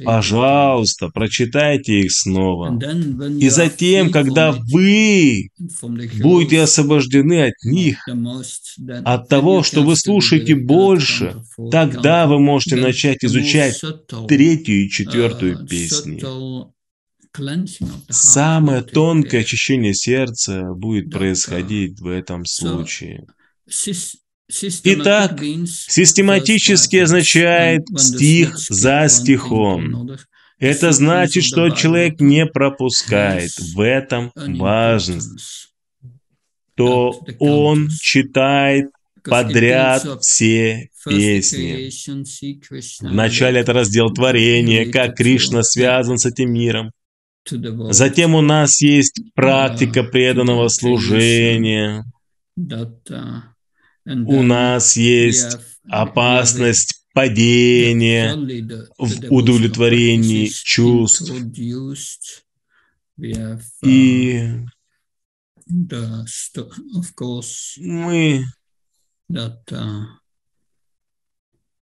[0.04, 2.78] пожалуйста, прочитайте их снова.
[3.38, 5.48] И затем, когда вы
[6.20, 8.06] будете освобождены от них,
[9.04, 13.80] от того, что вы слушаете больше, тогда вы можете начать изучать
[14.28, 16.22] третью и четвертую песни.
[18.08, 23.26] Самое тонкое очищение сердца будет происходить в этом случае.
[24.84, 30.10] Итак, систематически означает стих за стихом.
[30.58, 33.50] Это значит, что человек не пропускает.
[33.74, 35.72] В этом важность,
[36.74, 38.90] то он читает
[39.24, 41.90] подряд все песни.
[43.00, 46.90] Вначале это раздел творения, как Кришна связан с этим миром.
[47.90, 52.04] Затем у нас есть практика преданного служения.
[54.26, 55.58] У нас есть
[55.88, 58.34] опасность падения
[58.98, 61.30] в удовлетворении чувств.
[63.82, 64.48] И
[67.78, 68.44] мы
[69.72, 70.06] uh,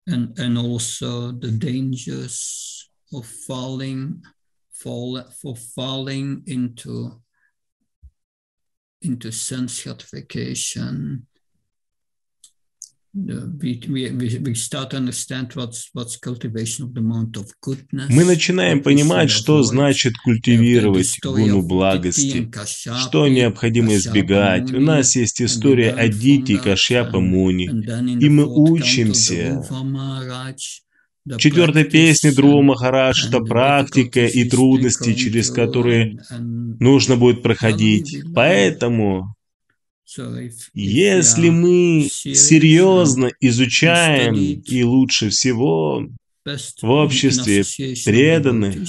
[0.08, 4.22] and and also the dangers of falling
[4.72, 7.22] fall for falling into
[9.02, 11.26] into sense gratification
[18.10, 22.50] Мы начинаем понимать, что значит культивировать гуну благости,
[22.98, 24.70] что необходимо избегать.
[24.72, 27.70] У нас есть история о Дити Кашьяпа Муни,
[28.20, 29.62] и мы учимся.
[31.24, 38.22] В четвертой песне Друва Махарадж это практика и трудности, через которые нужно будет проходить.
[38.34, 39.35] Поэтому
[40.74, 46.08] если мы серьезно изучаем и лучше всего
[46.82, 47.64] в обществе
[48.04, 48.84] преданы,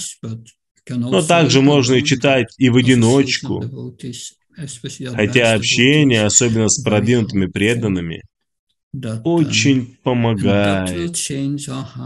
[0.90, 3.64] но также можно и читать и в одиночку,
[5.14, 8.24] хотя общение, особенно с продвинутыми преданными,
[9.24, 11.20] очень помогает.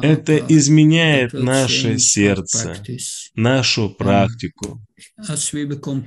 [0.02, 2.76] Это изменяет наше сердце,
[3.36, 4.82] нашу практику.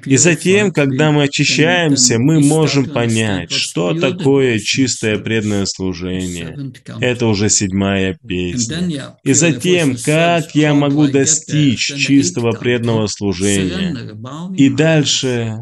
[0.04, 6.72] И затем, когда мы очищаемся, мы можем понять, что такое чистое преданное служение.
[7.00, 9.16] Это уже седьмая песня.
[9.24, 14.16] И затем, как я могу достичь чистого преданного служения.
[14.56, 15.60] И дальше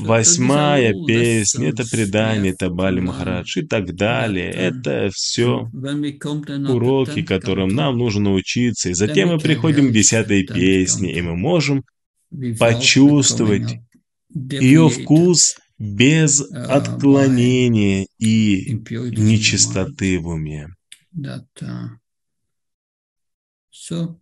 [0.00, 4.50] Восьмая песня– это предание Табали Махарадж и так далее.
[4.50, 5.68] Это все
[6.68, 8.90] уроки, которым нам нужно научиться.
[8.90, 11.84] И затем мы приходим к десятой песне, и мы можем
[12.58, 13.78] почувствовать
[14.34, 20.68] ее вкус без uh, отклонения и нечистоты в уме.
[21.16, 21.88] Uh,
[23.70, 24.20] so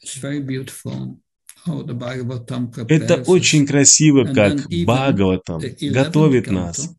[0.00, 1.18] it's very beautiful
[2.88, 6.90] Это очень красиво, как Бхагаватам the 11th готовит нас.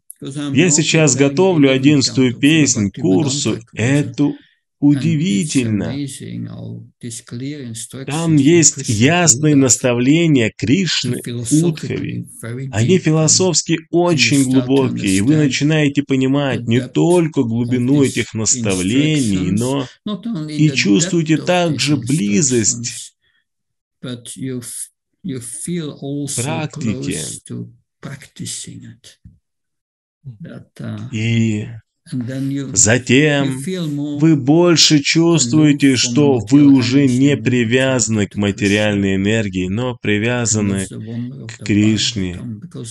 [0.54, 3.60] Я сейчас готовлю 11th одиннадцатую песнь к курсу.
[3.74, 4.34] Это
[4.80, 5.94] удивительно.
[8.06, 11.22] Там есть ясные наставления Кришны
[11.64, 12.28] Удхави.
[12.72, 19.88] Они философски очень глубокие, и вы начинаете понимать не только глубину этих наставлений, но
[20.50, 23.15] и чувствуете также близость
[24.06, 24.62] but you
[25.26, 26.94] you feel also Praktikė.
[27.02, 27.60] close to
[28.02, 29.18] practicing it.
[30.42, 31.66] That, uh, į
[32.08, 33.64] затем
[34.20, 42.40] вы больше чувствуете, что вы уже не привязаны к материальной энергии, но привязаны к Кришне.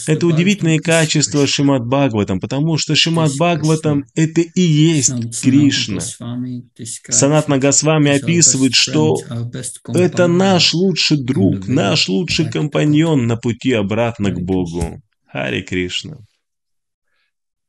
[0.06, 1.46] Это удивительное качество.
[1.46, 6.00] Шримад Бхагаватам, потому что Шримад Is Бхагаватам это и есть Кришна.
[7.08, 9.16] Санатна Госвами описывает, что
[9.88, 14.40] это наш лучший друг, наш лучший компаньон на пути обратно к.
[14.44, 15.00] Богу.
[15.26, 16.18] Хари Кришна.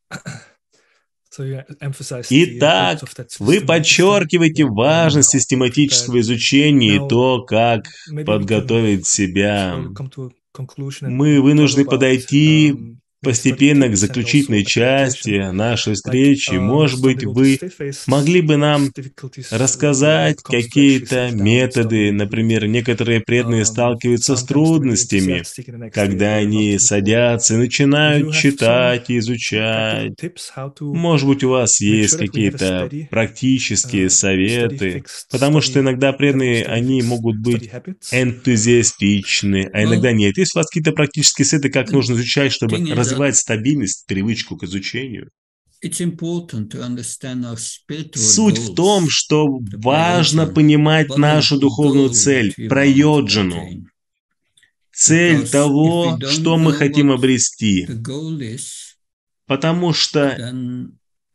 [0.15, 1.24] So you emphasize the
[2.29, 2.99] Итак,
[3.39, 7.85] вы подчеркиваете важность систематического изучения и то, как
[8.25, 9.77] подготовить себя.
[11.01, 16.51] Мы вынуждены подойти um, постепенно к заключительной части нашей встречи.
[16.51, 17.59] um, Может быть, вы
[18.07, 22.11] могли бы нам when рассказать какие-то методы.
[22.11, 25.43] Например, некоторые преданные Um, сталкиваются с трудностями,
[25.89, 30.13] когда они садятся и начинают читать и изучать.
[30.79, 37.39] Может быть, у вас есть какие-то практические steady советы, потому что иногда преданные, они могут
[37.39, 37.69] быть
[38.11, 40.37] энтузиастичны, а иногда Well, нет.
[40.37, 44.63] Есть у вас какие-то практические советы, как нужно изучать, чтобы thing развивать стабильность, привычку к
[44.63, 45.29] изучению?
[48.13, 53.83] Суть в том, что важно понимать нашу духовную цель, attain.
[54.91, 57.87] цель того, что мы хотим обрести.
[59.45, 60.53] Потому что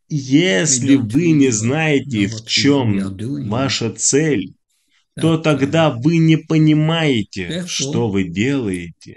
[0.09, 3.17] если вы не знаете, в чем
[3.47, 4.53] ваша цель,
[5.19, 9.15] то uh, тогда вы не понимаете, что вы делаете.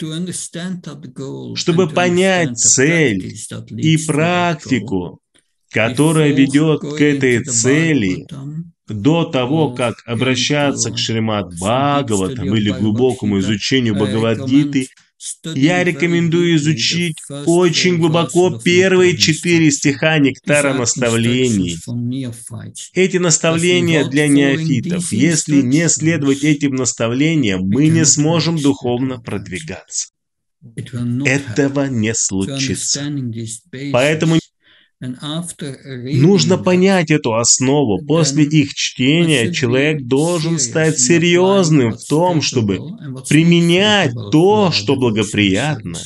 [1.55, 3.35] Чтобы понять цель
[3.71, 5.21] и практику,
[5.71, 8.27] которая ведет к этой цели,
[8.87, 14.89] до того, как обращаться к Шримад Бхагаватам или глубокому изучению Бхагавадгиты,
[15.55, 17.17] я рекомендую изучить
[17.47, 21.79] очень глубоко первые четыре стиха Нектара наставлений.
[22.93, 25.13] Эти наставления для неофитов.
[25.13, 30.09] Если не следовать этим наставлениям, мы не сможем духовно продвигаться.
[31.25, 33.03] Этого не случится.
[33.93, 34.39] Поэтому
[36.21, 38.05] нужно понять эту основу.
[38.07, 42.79] После их чтения человек должен стать серьезным в том, чтобы
[43.29, 45.99] применять то, что благоприятно,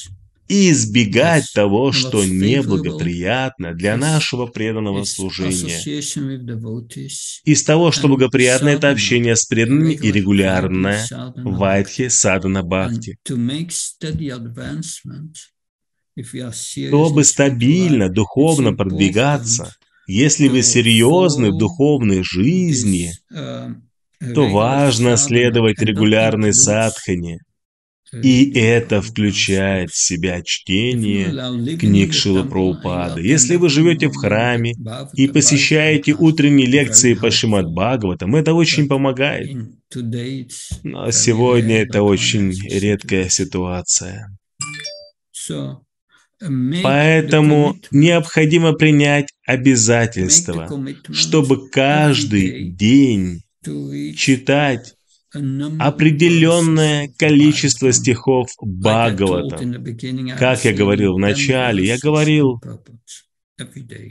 [0.48, 5.78] и избегать того, что неблагоприятно для нашего преданного служения.
[7.44, 12.08] Из того, что благоприятно, это общение с преданными и регулярное bhakti.
[12.08, 13.18] садана бхакти.
[16.88, 19.74] Чтобы стабильно, духовно продвигаться,
[20.06, 23.74] если вы серьезны в духовной жизни, uh,
[24.34, 27.40] то важно следовать регулярной садхане.
[28.22, 33.20] И это включает в себя чтение книг Шила Прабхупады.
[33.20, 34.72] Если вы живете в храме
[35.12, 37.64] и посещаете утренние лекции по helpful.
[37.64, 39.50] Бхагаватам, это очень помогает.
[40.82, 44.34] Но сегодня это очень редкая ситуация.
[46.82, 50.68] Поэтому необходимо принять обязательство,
[51.10, 53.42] чтобы каждый день
[54.16, 54.94] читать
[55.78, 59.58] определенное количество стихов Бхагавата.
[60.38, 62.60] Как я говорил в saying 10 начале, я говорил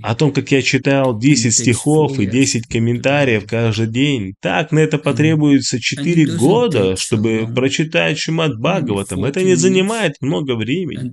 [0.03, 2.71] о том, как я читал And 10 it takes стихов и years 10 to do
[2.71, 4.33] комментариев каждый день.
[4.41, 9.23] Так, на это потребуется and 4 it doesn't года, чтобы прочитать maybe Бхагаватам.
[9.23, 11.11] Это 40 не занимает много времени.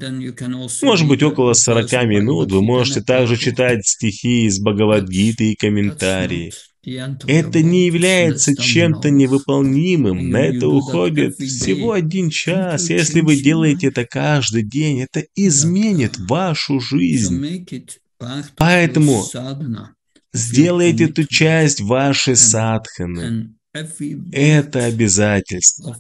[0.82, 5.52] Может быть, около a 40 verse of минут вы можете также читать стихи из Бхагавадгиты
[5.52, 6.52] и комментарии.
[7.26, 10.28] Это не является чем-то невыполнимым.
[10.30, 12.90] На это уходит всего один час.
[12.90, 17.66] Если вы делаете это каждый день, это изменит uh, вашу жизнь.
[18.56, 19.24] Поэтому
[20.32, 23.54] сделайте эту часть вашей садханы.
[24.30, 25.96] Это обязательство.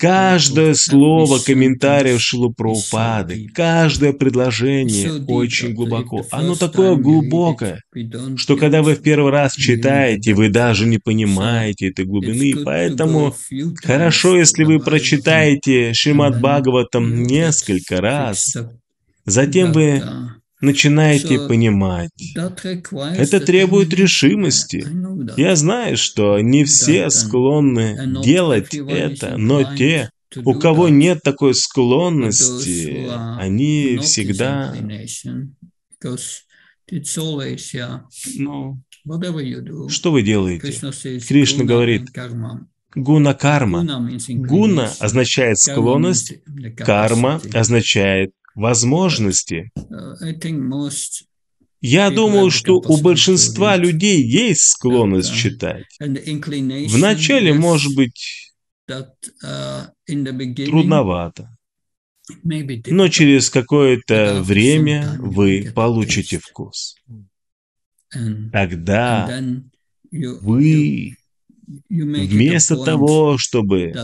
[0.00, 6.26] Каждое слово комментариев Шилу Прабхупады, каждое предложение очень глубоко.
[6.32, 7.84] Оно такое глубокое,
[8.34, 12.64] что когда вы в первый раз читаете, вы даже не понимаете этой глубины.
[12.64, 13.32] Поэтому
[13.84, 18.56] хорошо, если вы прочитаете Шримад Бхагаватам несколько раз,
[19.24, 20.02] затем вы
[20.60, 22.10] начинаете понимать.
[23.16, 24.86] Это требует решимости.
[25.36, 30.10] Я знаю, что не все склонны делать это, но те,
[30.44, 34.74] у кого нет такой склонности, они всегда...
[38.36, 38.82] Ну,
[39.88, 41.20] что вы делаете?
[41.20, 42.08] Кришна говорит,
[42.94, 44.18] гуна карма.
[44.28, 46.34] Гуна означает склонность,
[46.76, 49.70] карма означает возможности.
[51.80, 55.86] Я думаю, что у большинства людей есть склонность читать.
[56.00, 58.52] Вначале, может быть,
[60.06, 61.56] трудновато.
[62.44, 66.96] Но через какое-то время вы получите вкус.
[68.52, 69.40] Тогда
[70.10, 71.14] вы
[71.88, 73.94] вместо того, чтобы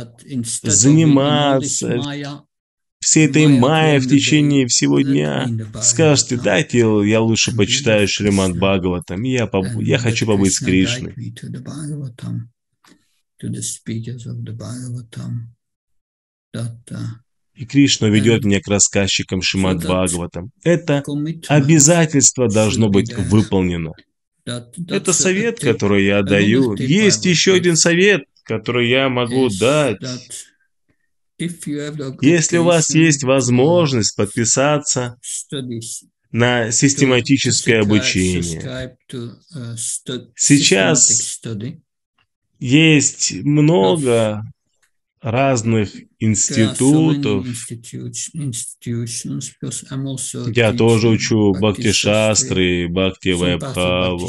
[0.62, 2.00] заниматься
[3.04, 5.48] всей этой майя в течение всего дня.
[5.82, 9.66] Скажете, дайте, я лучше почитаю Шримад Бхагаватам, я, поб...
[9.80, 11.14] я хочу побыть с Кришной.
[17.54, 20.50] И Кришна ведет меня к рассказчикам Шримад Бхагаватам.
[20.62, 21.02] Это
[21.48, 23.92] обязательство должно быть выполнено.
[24.46, 26.74] Это совет, который я даю.
[26.74, 30.00] Есть еще один совет, который я могу дать.
[31.38, 35.18] Если у вас есть возможность подписаться
[36.30, 38.96] на систематическое обучение,
[40.36, 41.40] сейчас
[42.60, 44.42] есть много
[45.24, 47.46] разных институтов.
[50.54, 54.28] Я тоже учу Бхакти Шастры, Бхакти Вайбхаву.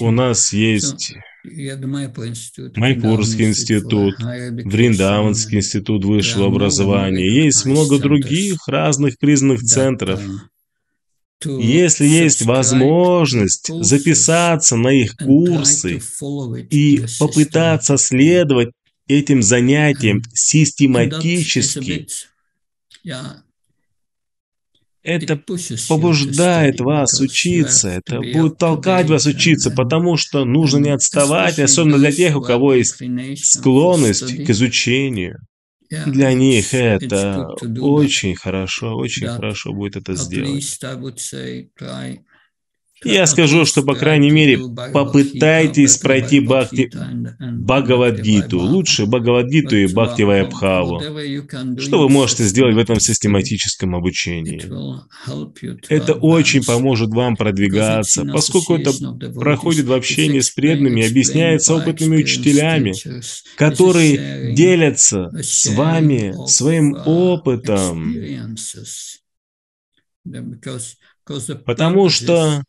[0.00, 1.14] У нас есть
[2.76, 7.26] Майпурский институт, Вриндаванский институт высшего образования.
[7.26, 10.20] Есть много других разных признанных центров.
[11.44, 16.00] Если есть возможность записаться на их курсы
[16.70, 18.70] и попытаться следовать
[19.08, 22.06] этим занятиям систематически,
[25.02, 25.42] это
[25.88, 32.12] побуждает вас учиться, это будет толкать вас учиться, потому что нужно не отставать, особенно для
[32.12, 33.02] тех, у кого есть
[33.44, 35.40] склонность к изучению.
[36.06, 37.48] Для них это
[37.80, 40.80] очень хорошо, очень хорошо будет это сделать.
[43.04, 44.58] Я скажу, что, по крайней мере,
[44.92, 46.90] попытайтесь пройти Бхакти
[47.40, 48.58] Бхагавадгиту.
[48.58, 51.00] Лучше Бхагавадгиту и Бхакти Вайабхаву.
[51.78, 54.62] Что вы можете сделать в этом систематическом обучении?
[55.88, 58.92] Это очень поможет вам продвигаться, поскольку это
[59.34, 62.92] проходит в общении с преданными, объясняется опытными учителями,
[63.56, 68.14] которые делятся с вами своим опытом.
[71.64, 72.62] Потому что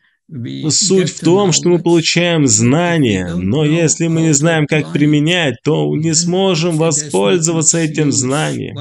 [0.70, 5.96] Суть в том, что мы получаем знания, но если мы не знаем, как применять, то
[5.96, 8.76] не сможем воспользоваться этим знанием.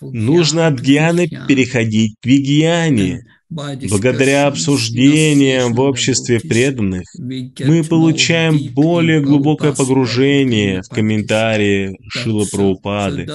[0.00, 3.24] Нужно от гьяны переходить к вигьяне.
[3.50, 13.26] Благодаря обсуждениям в обществе преданных мы получаем более глубокое погружение в комментарии Шила Праупады.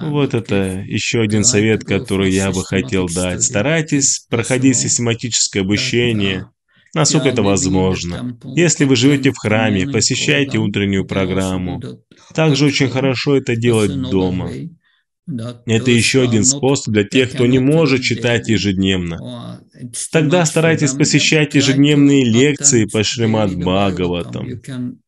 [0.00, 3.42] Вот это еще один совет, который я бы хотел дать.
[3.42, 6.46] Старайтесь проходить систематическое обучение,
[6.94, 8.38] насколько это возможно.
[8.54, 11.82] Если вы живете в храме, посещайте утреннюю программу.
[12.32, 14.50] Также очень хорошо это делать дома.
[15.26, 19.60] Это еще один способ для тех, кто не может читать ежедневно.
[20.12, 24.46] Тогда старайтесь посещать ежедневные лекции по Шримад Бхагаватам.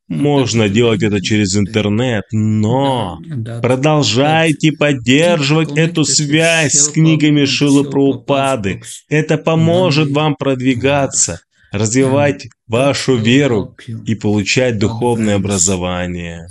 [0.08, 3.18] Можно делать это через интернет, но
[3.60, 8.82] продолжайте поддерживать эту связь с книгами Шилы Праупады.
[9.08, 11.40] Это поможет вам продвигаться,
[11.72, 16.46] развивать вашу веру и получать духовное образование.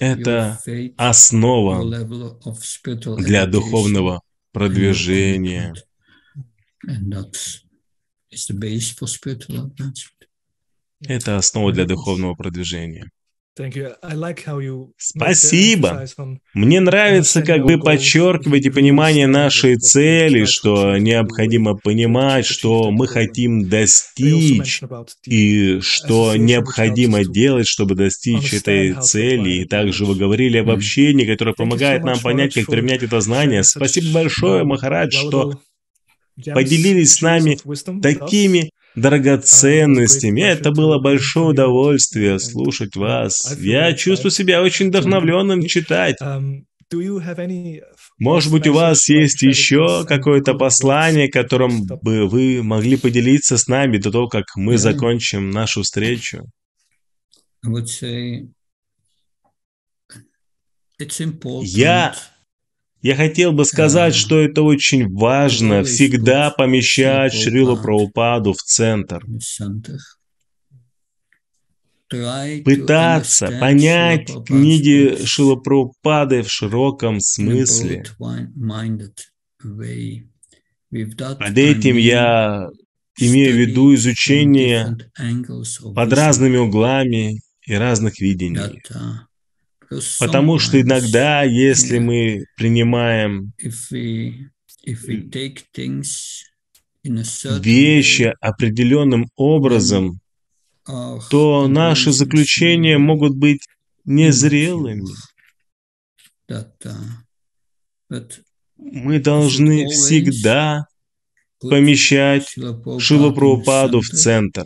[0.00, 0.60] Это
[0.96, 1.84] основа
[3.18, 4.22] для духовного
[4.52, 5.74] продвижения.
[11.00, 13.10] Это основа для духовного продвижения.
[14.96, 16.04] Спасибо.
[16.54, 24.82] Мне нравится, как вы подчеркиваете понимание нашей цели, что необходимо понимать, что мы хотим достичь,
[25.26, 29.62] и что необходимо делать, чтобы достичь этой цели.
[29.62, 33.62] И также вы говорили об общении, которое помогает нам понять, как применять это знание.
[33.62, 35.60] Спасибо большое, Махарадж, что
[36.52, 37.58] поделились с нами
[38.00, 40.40] такими драгоценностями.
[40.40, 43.56] Это было большое удовольствие слушать вас.
[43.58, 46.16] Я чувствую себя очень вдохновленным читать.
[48.18, 53.98] Может быть, у вас есть еще какое-то послание, которым бы вы могли поделиться с нами
[53.98, 56.44] до того, как мы закончим нашу встречу?
[61.64, 62.14] Я
[63.04, 69.22] я хотел бы сказать, что это очень важно, всегда помещать Шрилу Прабхупаду в центр.
[72.64, 78.04] Пытаться понять книги Шила Прабхупады в широком смысле.
[80.90, 82.70] Под этим я
[83.18, 84.96] имею в виду изучение
[85.94, 88.82] под разными углами и разных видений.
[90.18, 93.52] Потому что иногда, если мы принимаем
[97.60, 100.20] вещи определенным образом,
[100.84, 103.66] то наши заключения могут быть
[104.04, 105.08] незрелыми.
[108.76, 110.86] Мы должны всегда
[111.60, 112.48] помещать
[112.98, 113.32] Шилу
[114.00, 114.64] в центр.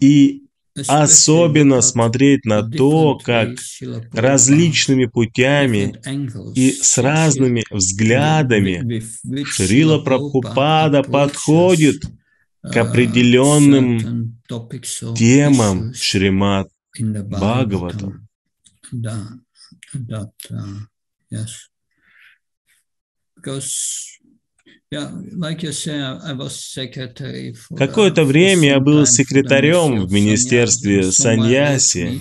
[0.00, 0.42] И
[0.86, 3.50] особенно смотреть на то, как
[4.12, 5.94] различными путями
[6.54, 9.02] и с разными взглядами
[9.44, 12.02] Шрила Прабхупада подходит
[12.62, 14.40] к определенным
[15.16, 16.68] темам Шримат
[16.98, 18.28] Бхагаватам.
[23.36, 24.11] Because
[27.76, 32.20] Какое-то время я был секретарем в Министерстве Саньяси,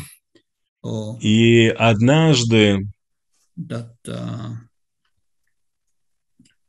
[1.21, 2.87] и однажды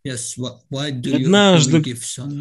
[0.04, 1.80] Однажды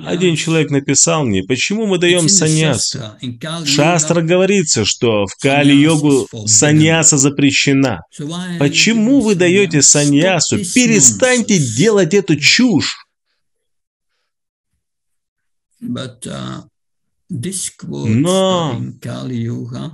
[0.08, 3.00] один человек написал мне, почему мы даем саньясу.
[3.22, 8.02] В Шастра говорится, что в Кали-йогу саньяса запрещена.
[8.58, 10.58] Почему вы даете саньясу?
[10.58, 12.98] Перестаньте делать эту чушь.
[15.82, 16.62] Uh,
[17.32, 18.82] но,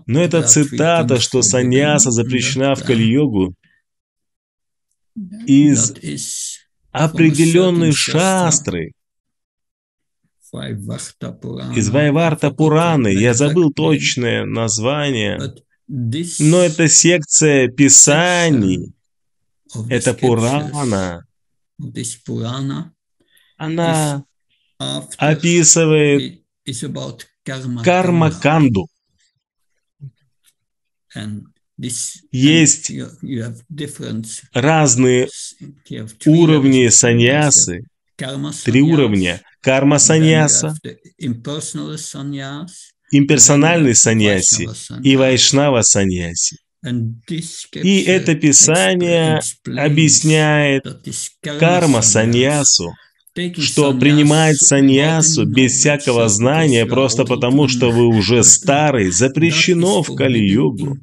[0.08, 3.54] но эта цитата, что саньяса запрещена в Кали-йогу,
[5.46, 5.94] из
[6.92, 8.92] определенной шастры,
[11.76, 15.40] из Вайварта Пураны, я забыл точное название,
[15.88, 18.94] но это секция писаний,
[19.90, 21.24] это Пурана,
[23.58, 24.26] она
[25.18, 26.42] описывает
[27.84, 28.88] карма-канду.
[32.32, 32.92] Есть
[34.54, 35.30] разные
[36.26, 37.84] уровни саньясы,
[38.66, 39.42] три уровня.
[39.62, 40.78] Карма-саньяса,
[43.12, 44.70] имперсональный саньяси
[45.04, 46.58] и вайшнава-саньяси.
[47.74, 50.86] И это писание объясняет
[51.42, 52.94] карма-саньясу,
[53.58, 60.98] что принимать саньясу без всякого знания просто потому, что вы уже старый, запрещено в Кали-югу.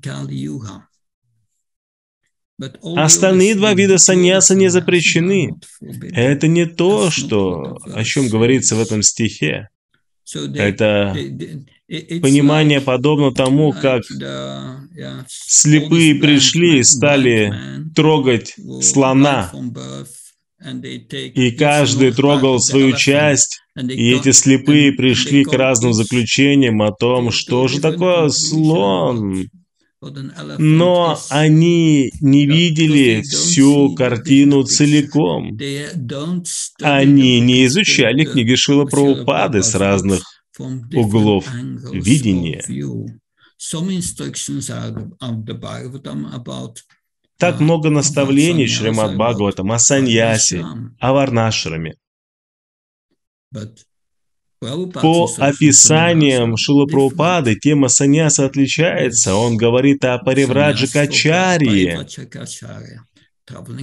[2.97, 5.55] Остальные два вида саньяса не запрещены.
[6.13, 9.69] Это не то, что, о чем говорится в этом стихе.
[10.55, 11.17] Это
[12.23, 14.03] понимание подобно тому, как
[15.27, 17.53] слепые пришли и стали
[17.95, 19.53] трогать слона
[20.65, 27.69] и каждый трогал свою часть, и эти слепые пришли к разным заключениям о том, что
[27.69, 29.49] же такое слон.
[30.59, 35.59] Но они не видели всю картину целиком.
[36.83, 40.23] Они не изучали книги Шила Прабхупады с разных
[40.59, 41.47] углов
[41.93, 42.63] видения.
[47.39, 50.65] Так много наставлений Шримад Бхагаватам о саньясе,
[51.01, 51.95] о варнашраме.
[54.61, 59.35] По описаниям Шила Прабхупады тема саньяса отличается.
[59.35, 62.07] Он говорит о Паривраджакачарье,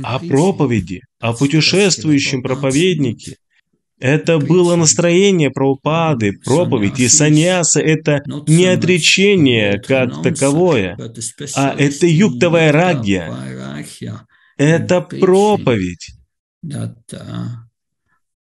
[0.03, 3.37] о проповеди, о путешествующем проповеднике.
[4.01, 10.97] Это было настроение Прабхупады, проповедь и саньяса— это не отречение как таковое,
[11.55, 13.31] а это юктовая рагья,
[14.57, 16.15] это проповедь,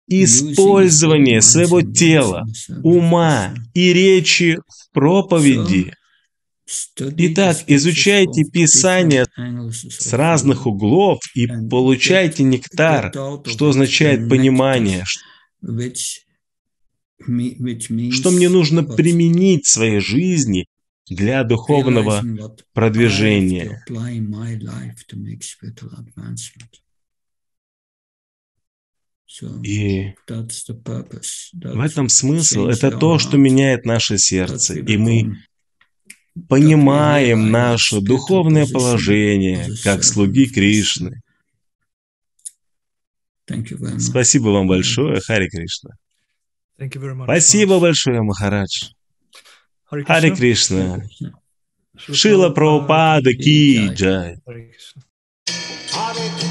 [0.08, 2.46] использование своего тела,
[2.82, 5.92] ума и речи в проповеди.
[6.96, 9.26] Итак, изучайте Писание
[9.72, 13.12] с разных углов и получайте нектар,
[13.44, 15.29] что означает понимание, что
[18.30, 20.66] мне нужно применить в своей жизни
[21.08, 22.22] для духовного
[22.72, 23.84] продвижения.
[29.62, 30.14] И
[31.52, 32.66] в этом смысл.
[32.66, 34.74] Это то, что меняет наше сердце.
[34.78, 35.36] И мы
[36.48, 41.20] понимаем наше духовное положение как слуги Кришны.
[43.98, 45.90] Спасибо вам большое, Хари Кришна.
[47.24, 48.90] Спасибо большое, Махарадж.
[49.84, 51.02] Хари Кришна.
[51.96, 54.38] Шила Прабхупада Ки Джай.
[55.92, 56.49] Hare Krishna,